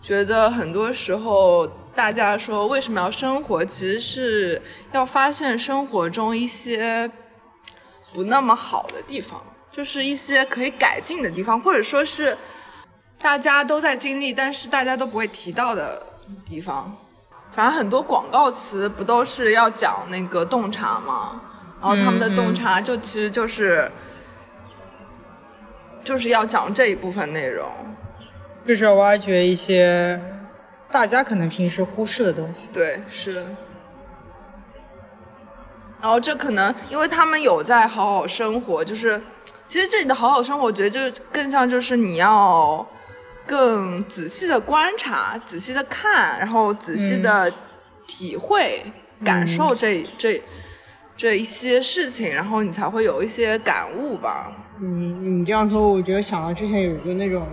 [0.00, 7.10] 觉得很多时候大家说为什么要生活，其实是要发现生活中一些
[8.12, 12.36] 不那么好的地方，就是一些可以改进的地方，或者说是
[13.18, 16.06] 大家都在经历，但是大家都不会提到的
[16.44, 16.94] 地方。
[17.50, 21.40] 反正很多广告词不都是要讲那个洞察吗？
[21.80, 23.90] 然后他们的洞察就其实就是。
[26.04, 27.68] 就是要讲这一部分内容。
[28.64, 30.20] 就是要挖掘一些
[30.90, 32.68] 大家可能平时忽视的东西。
[32.72, 33.44] 对，是。
[36.00, 39.20] 然后这可能因为他们有在好好生活，就是
[39.66, 41.00] 其实这里的好好生活，我觉得就
[41.32, 42.86] 更像就是你要
[43.46, 47.52] 更仔细的观察、仔细的看，然后仔细的
[48.06, 48.82] 体会、
[49.24, 50.42] 感受这这
[51.16, 54.52] 这一些事情，然后你才会有一些感悟吧。
[54.84, 57.46] 嗯，你这样说，我觉得想到之前有一个那种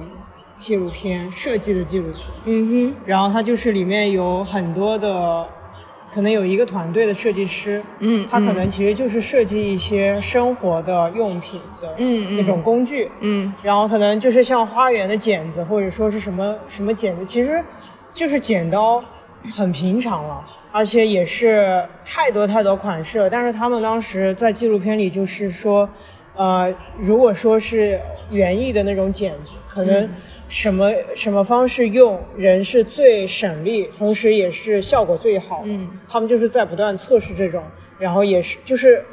[0.57, 2.95] 纪录片，设计的纪录片，嗯哼。
[3.05, 5.47] 然后它就是里面有很多的，
[6.11, 13.53] 可能有一个团队的设计师，嗯他可能其实就是设计一些生活的用品的那种工具，嗯。
[13.61, 17.63] 然后可能就是像花园的剪子，或者说是什么什么剪子，其实
[18.11, 19.03] 就是剪刀，
[19.55, 23.29] 很平常了，而且也是太多太多款式了。
[23.29, 25.87] 但是他们当时在纪录片里就是说，
[26.39, 27.99] 呃，如果说是
[28.31, 30.09] 园艺的那种剪子，可能
[30.47, 35.65] 什么、什么方式用人是最省力，同时也是效果最好的。
[35.67, 37.61] 嗯他们就是在不断测试这种，
[37.99, 39.03] 然后也是就是，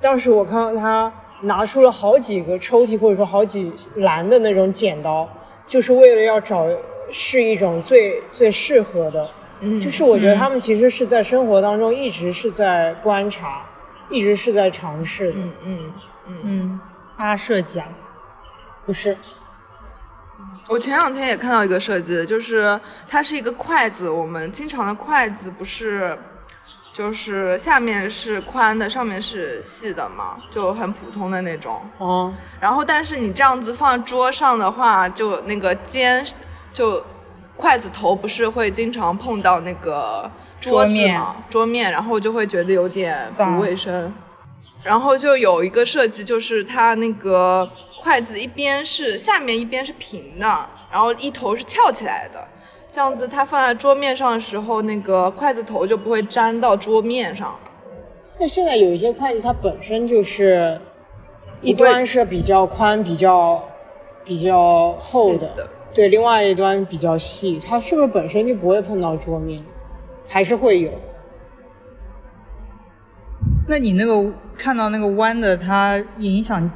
[0.00, 1.12] 当时我看到他
[1.42, 5.28] 拿出了好几个抽屉或者说好几篮的那种剪刀，
[5.66, 6.66] 就是为了要找
[7.10, 9.28] 是一种最最适合的。
[9.60, 13.68] 嗯就是我觉得他们其实是在生活当中一直是在观察，
[14.08, 15.92] 一直是在尝试的，嗯嗯嗯。
[16.44, 16.80] 嗯，
[17.16, 17.86] 阿设计啊，
[18.84, 19.16] 不是？
[20.68, 26.16] 我前两天也看到一个设计，就是它是一个筷子，我们经常的筷子不是，
[26.92, 31.82] 就是下面是宽的，上面是细的嘛，就很普通的那种。
[31.98, 36.24] 啊，然后，但是你这样子放桌上的话，就那个尖，
[36.72, 37.04] 就
[37.56, 44.14] 筷子头不是会经常碰到那个桌子桌面嘛，桌面，然后就会觉得有点不卫生。
[44.82, 47.68] 然后就有一个设计，就是它那个
[48.00, 50.46] 筷子一边是下面一边是平的，
[50.90, 52.48] 然后一头是翘起来的，
[52.90, 57.58] 这样子它放在桌面上的时候，那个筷子头就不会粘到桌面上。
[58.38, 60.80] 那现在有一些筷子它本身就是
[61.60, 63.62] 一端是比较宽、比较
[64.24, 69.62] 比较厚细的对，另外一端比较细，它是不是本身就不会碰到桌面？
[70.26, 70.90] 还是会有？
[73.70, 74.12] 那你那个
[74.58, 76.68] 看到那个弯的，它影响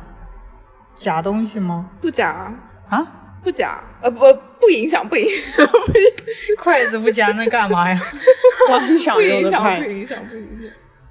[0.94, 1.90] 夹东西吗？
[2.00, 2.56] 不夹，
[2.88, 3.04] 啊，
[3.42, 4.20] 不夹，呃不
[4.60, 5.66] 不影响，不影响
[6.56, 8.00] 筷子不夹那干嘛呀？
[8.70, 9.20] 不影响，不。
[9.20, 10.68] 影响，不影响。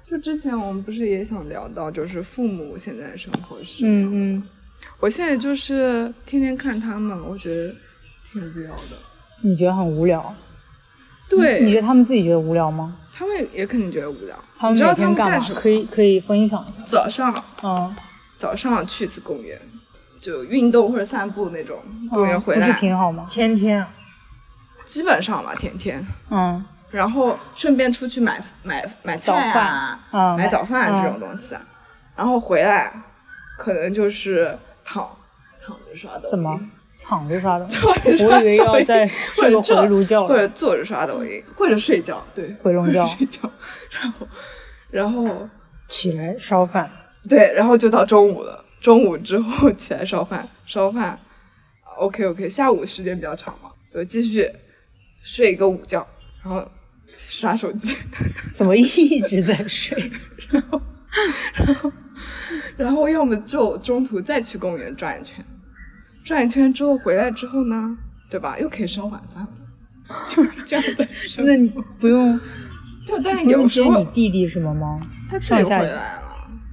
[0.08, 4.48] 就之前我们不是也想聊到，就是父母现在的生活是，嗯嗯，
[5.00, 7.74] 我现在就是天天看他们，我觉得
[8.32, 8.96] 挺无聊的。
[9.42, 10.34] 你觉得很无聊？
[11.28, 12.96] 对，你觉得他们自己觉得无聊吗？
[13.16, 14.36] 他们也肯定觉得无聊。
[14.58, 15.54] 他们你知道他每天干嘛们干什？
[15.54, 15.60] 么？
[15.60, 16.84] 可以可以分享一下。
[16.86, 17.94] 早上嗯，
[18.38, 19.58] 早上去一次公园，
[20.20, 21.78] 就运动或者散步那种。
[22.10, 23.28] 公园回来，嗯不是挺好吗？
[23.30, 23.88] 天天啊。
[24.84, 26.04] 基本上吧，天天。
[26.30, 31.60] 嗯然后顺便出去买买买菜啊，嗯，买早饭这种东西啊，
[32.14, 32.88] 然后回来
[33.58, 35.08] 可能就是躺
[35.66, 36.60] 躺着刷抖音，怎么
[37.04, 37.66] 躺着刷的？
[37.68, 43.50] 着刷我以为要再睡个或者回笼觉或者坐着刷抖音，或者睡觉，对， 回笼觉睡觉，
[43.90, 44.28] 然后
[44.90, 45.48] 然后
[45.86, 46.90] 起来烧饭。
[47.28, 51.18] 对，然后就到中午了，中午之后起来烧饭，烧饭
[51.96, 54.50] ，OK OK，下午时间比较长嘛，就继续
[55.22, 56.06] 睡一个午觉，
[56.42, 56.66] 然后
[57.02, 57.96] 刷手机。
[58.54, 60.10] 怎么一直在睡？
[60.50, 60.80] 然后
[61.54, 61.92] 然后
[62.76, 65.42] 然后要么就中途再去公园转一圈，
[66.24, 67.96] 转一圈之后回来之后呢，
[68.30, 68.58] 对吧？
[68.58, 69.50] 又可以烧晚饭了，
[70.34, 71.06] 就是这样的。
[71.44, 72.40] 那你不用
[73.06, 75.00] 就但不用接有时候你弟弟什么吗？
[75.30, 76.02] 他自己回来了，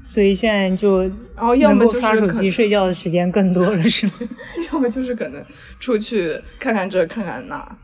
[0.02, 1.02] 所以现在就
[1.36, 4.14] 然后要么就是可机睡觉的时间更多了，是吗？
[4.72, 5.44] 要么就是可能
[5.80, 7.78] 出去看看这看看那。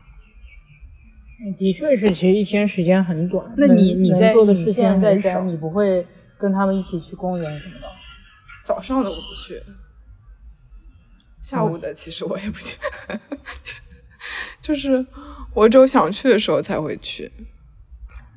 [1.56, 3.44] 的确是，其实一天时间很短。
[3.56, 6.04] 那你你在做的事你现情很少在在家，你不会
[6.36, 7.86] 跟他们一起去公园什么的？
[8.64, 9.54] 早上的我不去，
[11.42, 12.76] 下午的其实我也不去，
[14.60, 15.06] 就是
[15.54, 17.30] 我只有想去的时候才会去。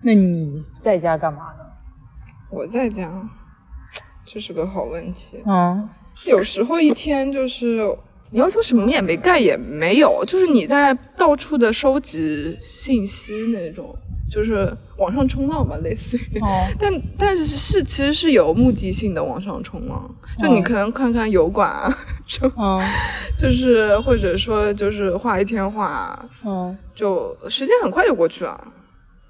[0.02, 1.66] 那你在家干嘛呢？
[2.50, 3.30] 我在家，
[4.26, 5.44] 这是个好问题。
[5.46, 5.88] 嗯，
[6.26, 7.98] 有时候一天就是
[8.30, 13.96] 你要说什么也没干也没有，就是你在到处的收集信息那种，
[14.30, 16.40] 就是网上冲浪吧，类似于。
[16.40, 21.98] 哦，但但是是其实是有目的性的网上冲浪，就你嗯可能看看油管啊，
[22.32, 22.82] 什么嗯
[23.38, 28.74] 就是或者说就是画一天画，嗯就时间很快就过去了，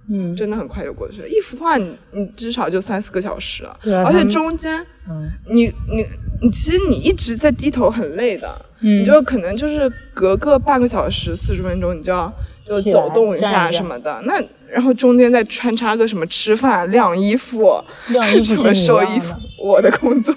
[0.10, 1.28] 嗯，真的很快就过去了。
[1.28, 6.06] 一幅画你你至少就三四个小时了，对啊，而且中间嗯你你
[6.44, 12.32] 你其实你一直在低头很累的，嗯你就可能就是隔个半个小时四十分钟，你就要
[12.66, 14.22] 就走动一下下什么的。
[14.26, 20.34] 那然后中间再穿插个什么吃饭、晾衣服、晾衣服什么收衣服我的工作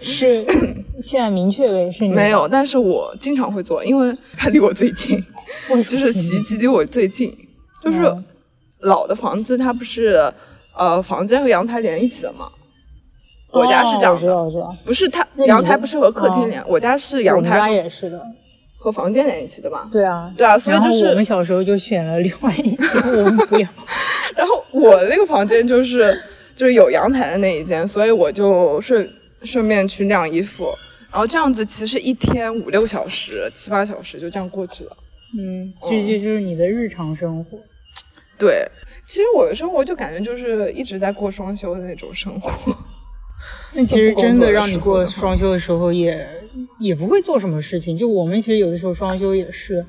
[0.00, 0.44] 是
[1.02, 5.22] 现在明确为是你没有，但是我经常会做，因为它离我最近，
[5.88, 7.34] 就是洗衣机离我最近，
[7.82, 8.24] 就是嗯
[8.80, 10.32] 老的房子它不是
[10.76, 12.48] 呃房间和阳台连一起的吗？
[13.52, 18.20] 我家是这样的，不是它阳台不是和客厅连，我家是阳我家台也是的，
[18.78, 19.88] 和房间连一起的吧？
[19.90, 20.30] 对啊。
[20.36, 23.68] 对啊，所以就是我们小时候就选了另外一间，我们不要。
[24.36, 26.20] 然后我那个房间就是
[26.56, 29.08] 就是有阳台的那一间，所以我就顺
[29.42, 30.74] 顺便去晾衣服，
[31.12, 34.96] 然后这样子其实一天五六小时、七八小时就这样过去了。
[35.38, 37.58] 嗯，这这就是你的日常生活。
[38.38, 38.66] 对，
[39.06, 42.50] 其实我的生活就感觉就是一直在过双休的那种生活。
[43.74, 46.26] 那其实真的让你过双休的时候也
[46.80, 47.98] 也不会做什么事情。
[47.98, 49.84] 就我们其实有的时候双休也是，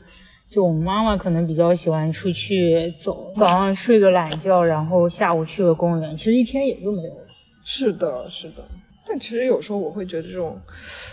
[0.49, 7.27] 就我妈妈可能比较喜欢出去走，早上睡个懒觉，然后下午去个公园，其实一天也就没有了。
[7.63, 8.63] 是的，是的。
[9.07, 10.57] 但其实有时候我会觉得这种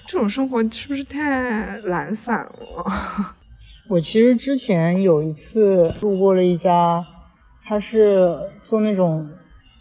[0.06, 2.84] 这种生活是不是太懒散了？
[3.90, 7.04] 我其实之前有一次路过了一家，
[7.64, 9.28] 他是做那种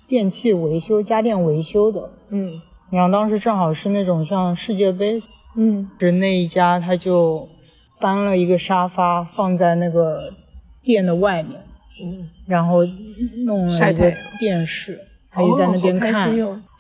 [0.08, 2.62] 电器维修、家电维修的，嗯
[2.92, 5.22] 然后当时正好是那种像世界杯，
[5.56, 7.48] 嗯是那一家他就
[8.04, 10.30] 搬了一个沙发放在那个
[10.84, 11.54] 店的外面，
[12.04, 12.84] 嗯，然后
[13.46, 15.00] 弄了一个电视，
[15.32, 16.30] 他就在那边看。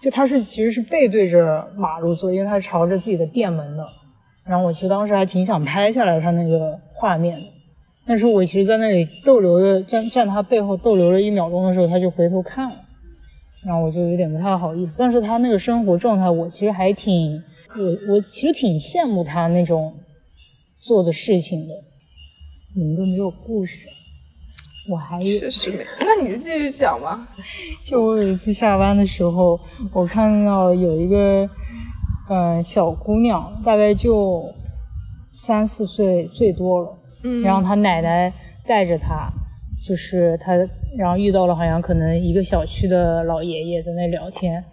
[0.01, 3.87] 就他是其实是背对着马路坐，因为他是朝着自己的店门的。
[4.45, 7.45] 然后我其实当时还挺想拍下来他那个画面的，
[8.05, 12.75] 但是我其实在那里逗留的站站他背后逗留了一秒钟的时候，他就回头看了，
[13.65, 14.97] 然后我就有点不太好意思。
[14.99, 17.41] 但是他那个生活状态，我其实还挺
[17.77, 19.93] 我我其实挺羡慕他那种
[20.85, 21.73] 做的事情的。
[22.75, 23.87] 你们都没有故事，
[24.89, 25.39] 我还有。
[25.39, 25.85] 确实没。
[25.99, 27.27] 那你就继续讲吧。
[27.85, 29.59] 就我有一次下班的时候，
[29.93, 31.47] 我看到有一个
[32.29, 34.51] 嗯、呃小姑娘，大概就
[35.35, 38.33] 三四岁最多了，嗯然后她奶奶
[38.65, 39.31] 带着她，
[39.87, 40.53] 就是她，
[40.97, 44.63] 然后遇到了好像可能一个小区的老爷爷在那聊天，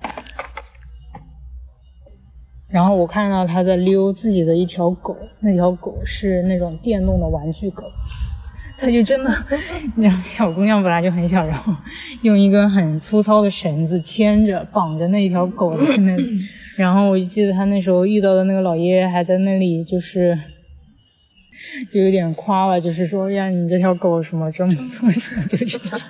[2.70, 7.84] 然后我看到他在溜自己的一条狗，那条狗是那种电动的玩具狗，
[8.78, 9.44] 他就真的，
[9.96, 11.74] 那小姑娘本来就很小，然后
[12.22, 16.40] 用一根很粗糙的绳子牵着绑着那一条狗在那里，
[16.76, 20.38] 然后我就记得他那时候遇到的那个老爷爷还在那里就是。
[21.92, 26.00] 就有点夸了，就是说呀，你这条狗什么这么做什么， 就是这样，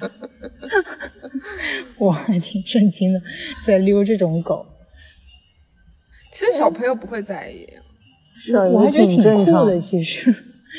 [1.98, 3.20] 我还挺震惊的，
[3.66, 4.64] 在溜这种狗。
[6.30, 7.66] 其实小朋友不会在意，
[8.36, 10.32] 是啊，我还觉得挺酷的，其实。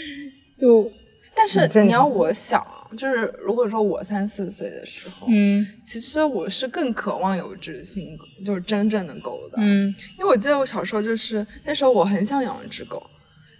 [0.59, 0.89] 就，
[1.35, 2.65] 但是你要我想，
[2.97, 13.03] 就是如果说我三四岁的时候，嗯，其实我是更渴望有一只新狗，就是真正的狗的，嗯，因为我记得我小时候就是那时候我很想养一只狗，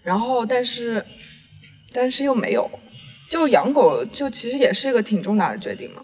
[0.03, 1.03] 然后但是
[1.91, 2.69] 但是又没有，
[3.29, 6.01] 就养狗就其实也是一个挺重大的决定嘛。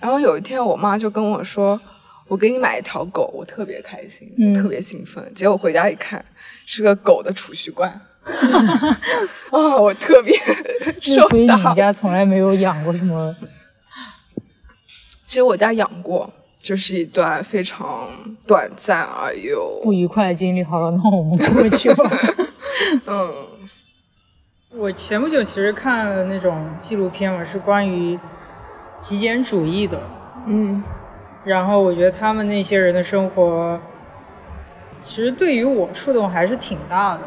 [0.00, 1.80] 然后有一天我妈就跟我说。
[2.30, 5.20] 我给你买一条狗，我特别开心，嗯、特别兴奋。
[5.34, 6.24] 结果回家一看，
[6.64, 7.90] 是个狗的储蓄罐。
[7.90, 8.98] 啊、
[9.50, 10.32] 哦，我特别
[11.02, 13.34] 受所以你家从来没有养过什么？
[15.26, 18.06] 其实我家养过，这、就是一段非常
[18.46, 20.62] 短暂而又不愉快的经历。
[20.62, 22.08] 好了，那我们过去吧。
[23.06, 23.34] 嗯，
[24.76, 28.16] 我前不久其实看了那种纪录片嘛，是关于
[29.00, 30.00] 极简主义的。
[30.46, 30.80] 嗯。
[31.44, 33.80] 然后我觉得他们那些人的生活，
[35.00, 37.22] 其实对于我触动还是挺大的。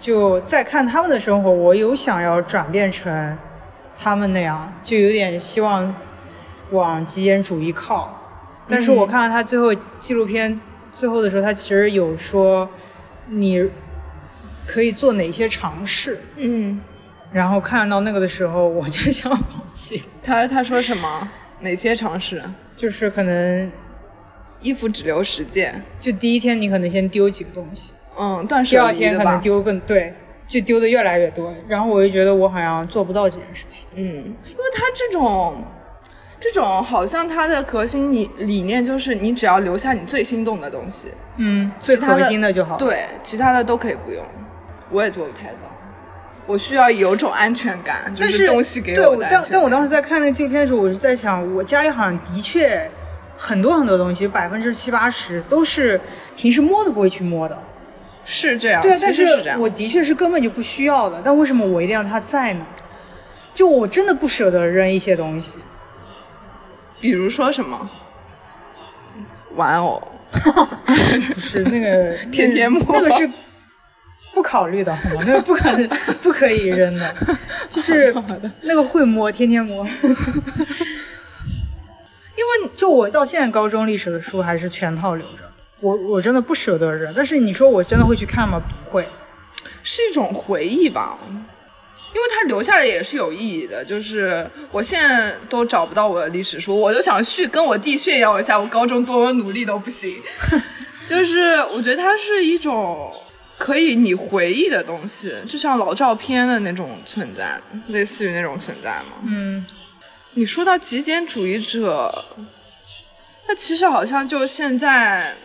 [0.00, 3.38] 就在看他们的生活，我有想要转变成
[3.96, 5.94] 他们那样，就有点希望
[6.70, 8.18] 往极简主义靠。
[8.68, 10.60] 但是我看到他最后纪录片
[10.92, 12.68] 最后的时候，他其实有说
[13.28, 13.70] 你
[14.66, 16.20] 可以做哪些尝试。
[16.36, 16.80] 嗯。
[17.30, 20.02] 然后看到那个的时候，我就想放弃。
[20.22, 21.30] 他他说什么？
[21.62, 22.42] 哪些尝试？
[22.76, 23.70] 就是可能
[24.60, 30.14] 衣服只留十件，就第一天你可能先丢几个东西，嗯，断舍第二天可能丢更对，
[30.46, 31.52] 就丢的越来越多。
[31.66, 35.64] 然后我就觉得我好像做不到这件事情，嗯，因为他这种
[36.40, 44.22] 这种好像他的核心理理念就是你只要留下你最心动的东西，嗯，最核心的就好，对，其他的都可以不用。
[44.90, 45.71] 我也做不太到。
[46.46, 52.90] 我需要有种安全感，就是东西给我的但但我当时在看那个纪录片的时候，我是在想，我家里好像的确
[53.36, 56.00] 很多很多东西，百分之七八十都是
[56.36, 57.56] 平时摸都不会去摸的。
[58.24, 59.60] 是这样，对，但是这样。
[59.60, 62.66] 我的确是根本就不需要的，但为什么我一定要它在呢？
[63.54, 65.58] 就我真的不舍得扔一些东西，
[67.00, 67.90] 比如说什么
[69.56, 70.00] 玩偶，
[71.34, 73.30] 不是那个 天天摸，那个是。
[74.34, 75.22] 不考虑的，好吗？
[75.26, 75.88] 那 个不可能，
[76.22, 77.14] 不可以扔的，
[77.70, 78.14] 就是
[78.62, 79.86] 那个会摸，天天摸。
[82.34, 85.44] 因为就我到现在高中历史的书还是全套留着，
[85.80, 87.12] 我我真的不舍得扔。
[87.14, 88.58] 但是你说我真的会去看吗？
[88.58, 89.06] 不会，
[89.84, 91.16] 是一种回忆吧。
[92.14, 93.84] 因为它留下来也是有意义的。
[93.84, 100.14] 就是我现在都找不到我的历史书，我就想去跟我弟炫耀一下，我高中多么努力都不行。
[101.06, 103.12] 就是我觉得它是一种。
[103.62, 107.60] 可以你回忆的东西，就像老照片的那种存在，
[107.90, 109.12] 类似于那种存在吗？
[109.24, 109.64] 嗯。
[110.34, 112.24] 你说到极简主义者，
[113.46, 115.36] 那其实好像就现在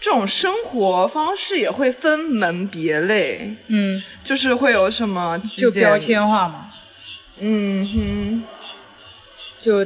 [0.00, 3.50] 这种生活方式也会分门别类。
[3.70, 4.00] 嗯。
[4.24, 6.64] 就是会有什么就标签化嘛。
[7.40, 8.42] 嗯哼。
[9.64, 9.84] 就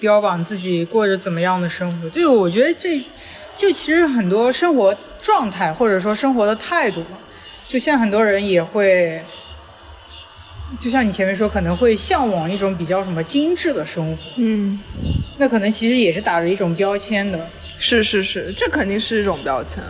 [0.00, 3.00] 标榜自己过着怎么样的生活，就我觉得这
[3.60, 4.96] 就其实很多生活。
[5.22, 7.04] 状态或者说生活的态度，
[7.68, 9.20] 就像很多人也会，
[10.80, 14.22] 就像你前面说，可能会向往一种比较什么精致的生活。
[14.36, 14.80] 嗯，
[15.36, 17.38] 那可能其实也是打着一种标签的。
[17.78, 19.84] 是是是，这肯定是一种标签。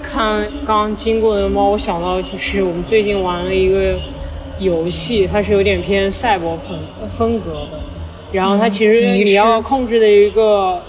[0.00, 3.98] 看刚经过的猫，我想到就是我们最近玩了一个
[4.60, 6.78] 游戏，它是有点偏赛博朋
[7.18, 7.80] 风格的，
[8.32, 10.80] 然后它其实你要控制的一个。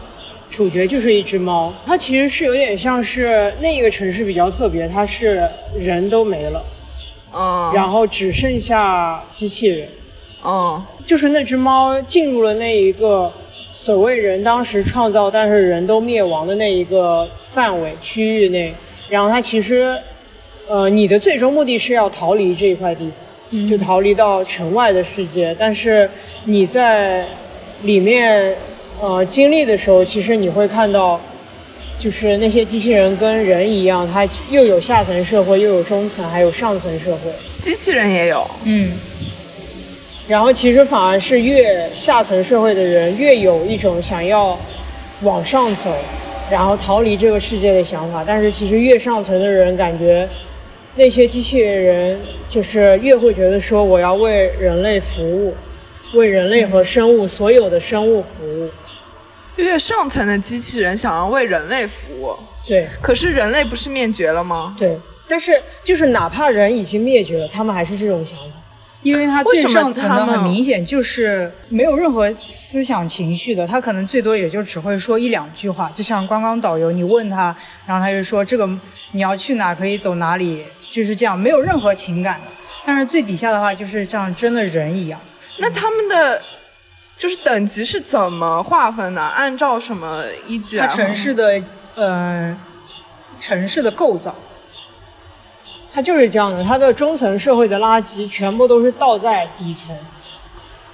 [0.59, 5.41] 主角就是一只猫，它其实是有点像是那一个城市比较特别，它是
[5.79, 6.61] 人都没了，
[7.33, 9.87] 嗯，然后只剩下机器人，
[10.45, 13.31] 嗯，就是那只猫进入了那一个
[13.71, 18.73] 所谓人当时创造，但是人都灭亡的那一个范围区域内，
[19.07, 19.97] 然后它其实，
[20.67, 26.09] 呃，你的最终目的是要逃离这一块地方，就逃离到城外的世界，但是
[26.43, 27.25] 你在
[27.83, 28.53] 里面。
[29.01, 31.19] 呃，经历的时候，其实你会看到，
[31.97, 37.31] 就是那些机器人跟人一样，它又有下层社会，又有中层，还有上层社会。
[37.61, 38.91] 机器人也有，嗯。
[40.27, 44.59] 然后其实反而是越下层社会的人，越有一种想要
[45.23, 45.89] 往上走，
[46.51, 48.21] 然后逃离这个世界的想法。
[48.27, 50.27] 但是其实越上层的人感觉，
[50.97, 52.19] 那些机器人
[52.49, 55.55] 就是越会觉得说我要为人类服务，
[56.15, 58.69] 为人类和生物所有的生物服务。
[59.63, 62.35] 越上层的机器人想要为人类服务，
[62.67, 64.75] 对可是人类不是灭绝了吗？
[64.77, 64.97] 对，
[65.27, 68.45] 但是就是哪怕人已经灭绝了，他们还是这种想法。
[69.01, 77.55] 因为他最上层的很明显就是没有任何思想情绪的，他可能最多也就只会说一两句话，就像观光导游，你问他，
[77.87, 78.69] 然后他就说这个
[79.13, 82.45] 你要去哪可以走哪里，就是这样，没有任何情感的。
[82.85, 85.17] 但是最底下的话就是像真的人一样，
[85.59, 86.41] 那他们的
[87.19, 89.21] 就是等级是怎么划分的？
[89.21, 90.87] 按照什么依据它啊？
[90.87, 91.61] 城市的
[91.97, 92.57] 呃
[93.41, 94.33] 城市的构造，
[95.93, 99.93] 它就是这样的，它的中层社会的垃圾全部都是倒在底层。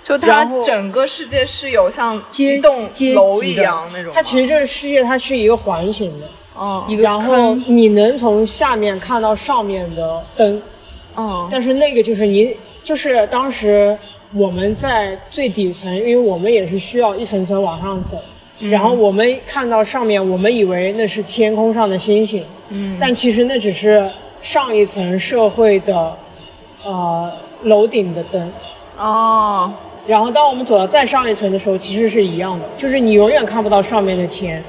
[0.04, 4.12] 就它整个世界是有像阶一栋楼一样那种。
[4.14, 6.28] 它其实这个世界它是一个环形的，
[6.60, 10.62] 嗯一个然后你能从下面看到上面的灯，
[11.18, 13.98] 嗯但是那个就是你，就是当时
[14.34, 18.18] 我们在最底层，因为我们也是需要一层层往上走，
[18.70, 24.10] 然后我们看到上面，我们以为那是天空上的星星，嗯但其实那只是
[24.42, 26.14] 上一层社会的
[26.84, 27.32] 呃
[27.64, 28.52] 楼顶的灯。
[28.98, 29.72] 哦，
[30.08, 34.62] 然后当我们走到再上一层的时候，其实是一样的，就是你永远看不到上面的天。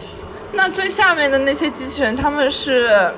[0.52, 3.10] 那最下面的那些机器人他们是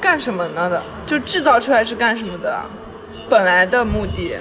[0.00, 0.82] 干什么呢的？
[1.06, 2.60] 就制造出来是干什么的？
[3.28, 4.36] 本来的目的？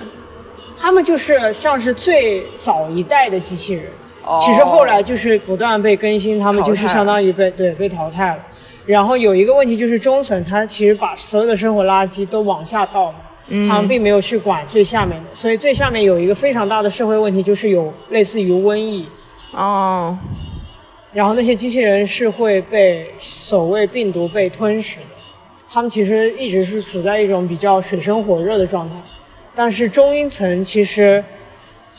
[0.80, 3.84] 他们就是像是最早一代的机器人，
[4.26, 4.42] 哦。
[4.42, 8.40] 其实后来就是不断被更新，他们就是相当于被对被淘汰了。
[8.86, 13.18] 然后有一个问题就是中层，它其实把所有的生活垃圾都往下倒嘛，
[13.68, 19.06] 他们并没有去管最下面的，所以最下面有一个非常大的社会问题，就是有类似于瘟疫，
[19.52, 20.18] 哦，
[21.14, 25.06] 然后那些机器人是会被所谓病毒被吞噬的，
[25.72, 28.96] 他们其实一直是处在一种比较水深火热的状态，
[29.56, 31.24] 但是中阴层其实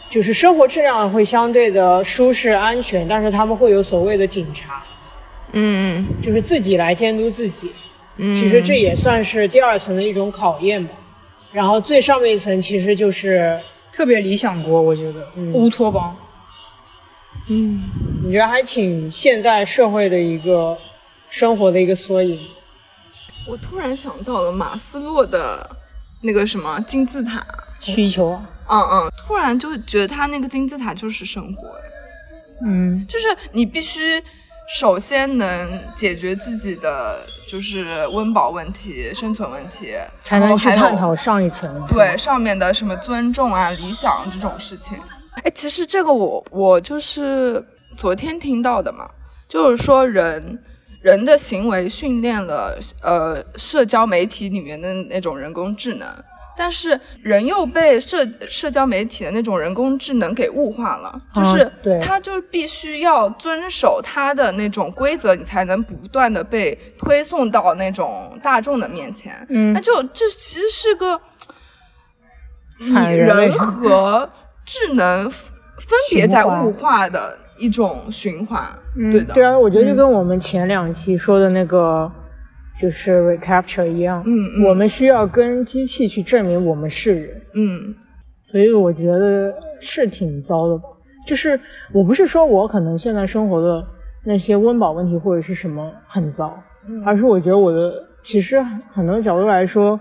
[0.09, 4.83] 就是生活质量会相对的舒适安全，但是他们会有所谓的警察，
[5.53, 7.71] 嗯就是自己来监督自己，
[8.17, 10.95] 嗯，其实这也算是第二层的一种考验吧。
[11.53, 13.59] 然后最上面一层其实就是，
[13.93, 16.17] 特别理想国，我觉得、乌托邦。
[17.51, 17.83] 嗯，
[18.25, 20.79] 你觉得还挺现在社会的一个
[21.31, 22.39] 生活的一个缩影。
[23.49, 25.69] 我突然想到了马斯洛的
[26.23, 27.45] 那个什么金字塔，
[27.81, 31.69] 需求啊，嗯嗯，突然就觉得他那个金字塔就是生活，
[32.65, 34.23] 嗯，就是你必须
[34.79, 41.85] 首先能解决自己的就是温饱问题、生存问题，才能去探讨上一层。
[41.89, 44.97] 对上面的什么尊重啊、理想这种事情。
[45.43, 47.65] 哎，其实这个我我就是
[47.97, 49.09] 昨天听到的嘛，
[49.49, 50.63] 就是说人
[51.03, 56.09] 人的行为训练了呃社交媒体里面的那种人工智能。
[56.57, 69.47] 但是人又被社社交媒体的那种人工智能给物化了，就是对它就必须要遵守它的那种规则，你才能不断的被推送到那种大众的面前。
[69.49, 71.19] 嗯那就这其实是个
[72.79, 74.31] 你反人类人和
[74.67, 78.63] 智能分别在物化的一种循环，
[78.97, 82.11] 对的，对啊，我觉得就跟我们前两期说的那个
[82.81, 84.65] 就是 recapture 一样，嗯嗯。
[84.65, 87.95] 我们需要跟机器去证明我们是人，嗯。
[88.51, 90.85] 所以我觉得是挺糟的吧。
[91.27, 91.61] 就是
[91.93, 93.87] 我不是说我可能现在生活的
[94.25, 96.61] 那些温饱问题或者是什么很糟，
[97.05, 97.93] 而是我觉得我的
[98.23, 100.01] 其实很多角度来说，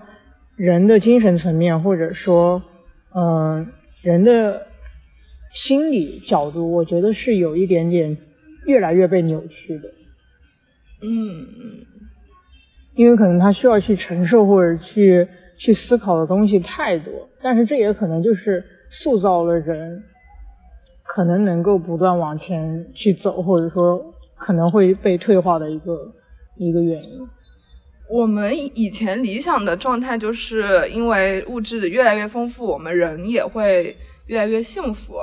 [0.56, 2.60] 人的精神层面或者说
[3.14, 3.66] 嗯、
[4.02, 4.66] 人的
[5.52, 8.16] 心理角度，我觉得是有一点点
[8.66, 9.92] 越来越被扭曲的。
[11.02, 11.46] 嗯
[12.94, 15.26] 因为可能他需要去承受或者去
[15.56, 20.02] 去思考的东西太多，但是这也可能就是塑造了人
[21.02, 26.12] 可能能够不断往前去走，或者说可能会被退化的一个
[26.58, 27.26] 一个原因。
[28.08, 33.96] 我们以前理想的状态，就是因为物质越来越丰富，我们人也会
[34.26, 35.14] 越来越幸福。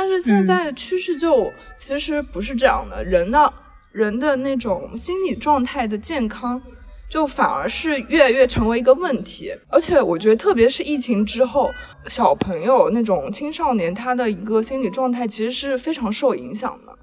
[0.00, 3.52] 但是现在的趋势就其实不是这样的，人的
[3.90, 6.62] 人的那种心理状态的健康，
[7.10, 9.52] 就反而是越来越成为一个问题。
[9.68, 11.72] 而且我觉得，特别是疫情之后，
[12.06, 16.96] 小朋友那种青少年，他的一个心理状态其实是非常受影响的。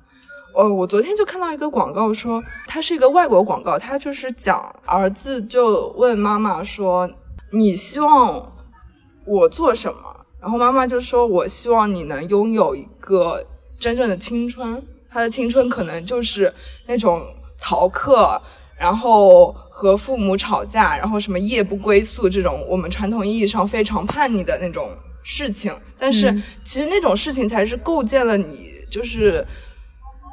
[0.55, 7.11] 呃，我昨天就看到一个广告说，它是一个外国广告，它就是讲儿子就问妈妈说
[7.51, 8.53] ：“你希望
[9.25, 13.43] 我做什么？”然后妈妈就说：“我希望你能拥有一个
[13.79, 14.79] 真正的青春。”
[15.09, 16.53] 他的青春可能就是
[16.85, 17.25] 那种
[17.59, 18.39] 逃课，
[18.77, 24.87] 然后和父母吵架，然后什么夜不归宿这种我们传统意义上非常叛逆的那种
[25.23, 25.75] 事情。
[25.97, 26.31] 但是
[26.63, 29.43] 其实那种事情才是构建了你就是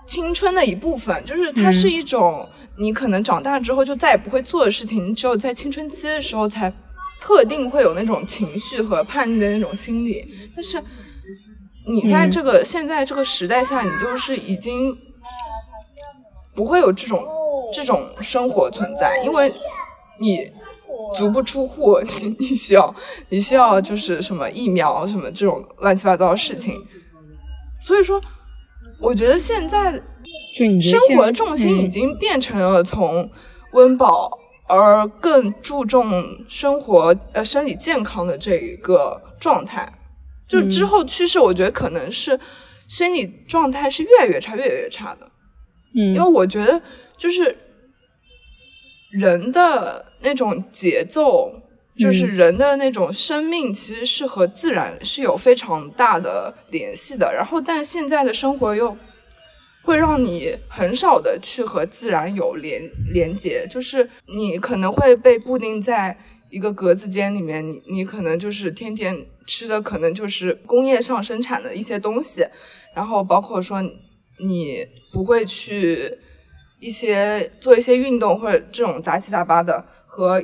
[0.07, 2.47] 青春的一部分，就是它是一种
[2.79, 6.71] 你可能长大之后就再也不会做的事情，你只有在青春期的时候才
[7.23, 10.83] 特定会有那种情绪和叛逆的那种心理，但是。
[11.85, 14.97] 你在这个现在这个时代下，你就是已经
[16.55, 17.27] 不会有这种
[17.75, 19.53] 这种生活存在，因为
[20.21, 20.49] 你
[21.17, 22.95] 足不出户，你 你需要
[23.31, 26.73] 你需要就是什么疫苗什么这种乱七八糟的事情，
[27.81, 28.23] 所以说，
[29.01, 30.01] 我觉得现在
[30.81, 33.29] 生活重心已经变成了从
[33.73, 34.39] 温饱
[34.79, 39.93] 而更注重生活呃生理健康的这一个状态。
[40.49, 42.39] 就之后趋势，我觉得可能是
[42.87, 45.31] 心理状态是越来越差，越来越差的。
[45.95, 46.81] 嗯，因为我觉得
[47.17, 47.57] 就是
[49.11, 51.53] 人的那种节奏，
[51.99, 57.33] 就是人的那种生命，其实是和自然是有非常大的联系的。
[57.33, 58.97] 然后，但现在的生活又
[59.83, 66.19] 会让你很少的去和自然有连连接，就是你可能会被固定在
[66.51, 69.27] 一个格子间里面，你你可能就是天天。
[69.45, 72.47] 吃的可能就是工业上生产的一些东西，
[72.95, 73.83] 然后包括说
[74.39, 76.17] 你不会去
[76.79, 80.41] 一些做一些运动或者这种杂七杂八的和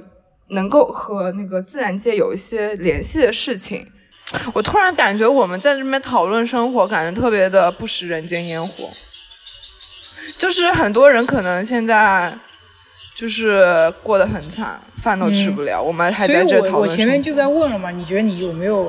[0.49, 3.87] 能够和那个自然界有一些联系的事情。
[4.53, 8.85] 我突然感觉我们在这边讨论生活，感觉特别的不食人间烟火。
[10.37, 12.37] 就是很多人可能现在。
[13.19, 15.83] 就是过得很惨，饭都吃不了。
[15.83, 16.83] 我们还在这讨论。
[16.83, 18.89] 我前面就在问了嘛，你觉得你有没有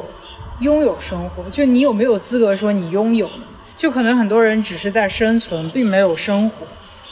[0.61, 1.43] 拥有生活？
[1.49, 3.43] 就你有没有资格说你拥有呢？
[3.79, 6.57] 就可能很多人只是在生存，并没有生活。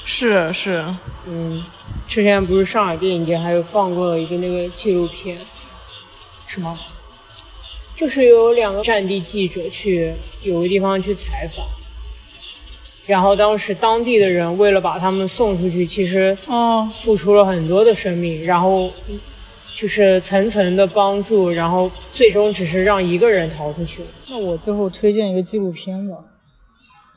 [0.05, 0.85] 是是，
[1.27, 1.65] 嗯，
[2.07, 5.35] 之前不是上海电影节还有放过了一个那个纪录片，
[6.47, 6.77] 什么？
[7.95, 10.13] 就是有两个战地记者去
[10.43, 11.65] 有个地方去采访。
[13.07, 18.91] 然后当时当地的人为了把他们送出去，其实嗯付出了很多的生命，然后
[19.77, 24.03] 就是层层的帮助，然后最终只是让一个人逃出去。
[24.29, 26.17] 那我最后推荐一个纪录片吧，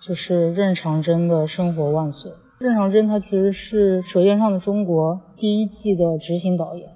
[0.00, 2.30] 就是任长征的《生活万岁》。
[2.60, 6.86] 任长征他其实是《舌尖上的中国》第一季的执行导演，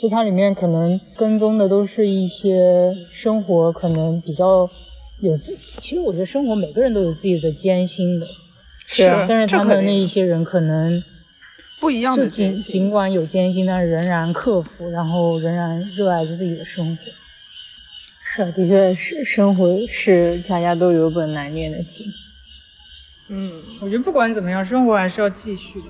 [0.00, 4.66] 就它里面可能跟踪的都是一些生活可能比较。
[5.22, 8.26] 有自己，其实我觉得生活每个人都有自己的艰辛的，
[8.86, 11.02] 是，但是他们那一些人可能
[11.78, 17.02] 不一样的尽尽管有艰辛，但是仍然克服，然后仍然热爱着自己的生活。
[18.32, 22.06] 是啊，的确是，生活是家家都有本难念的经。
[23.32, 23.52] 嗯，
[23.82, 25.88] 我觉得不管怎么样，生活还是要继续的。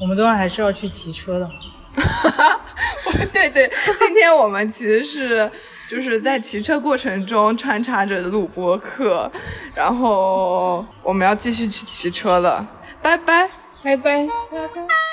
[0.00, 1.50] 我们都还是要去骑车的。
[3.32, 3.68] 对对，
[3.98, 5.50] 今天我们其实是。
[5.88, 9.32] 就是在骑车过程中穿插着录播课，
[9.74, 12.68] 然后我们要继续去骑车了，
[13.00, 13.48] 拜拜，
[13.82, 15.07] 拜拜，拜拜。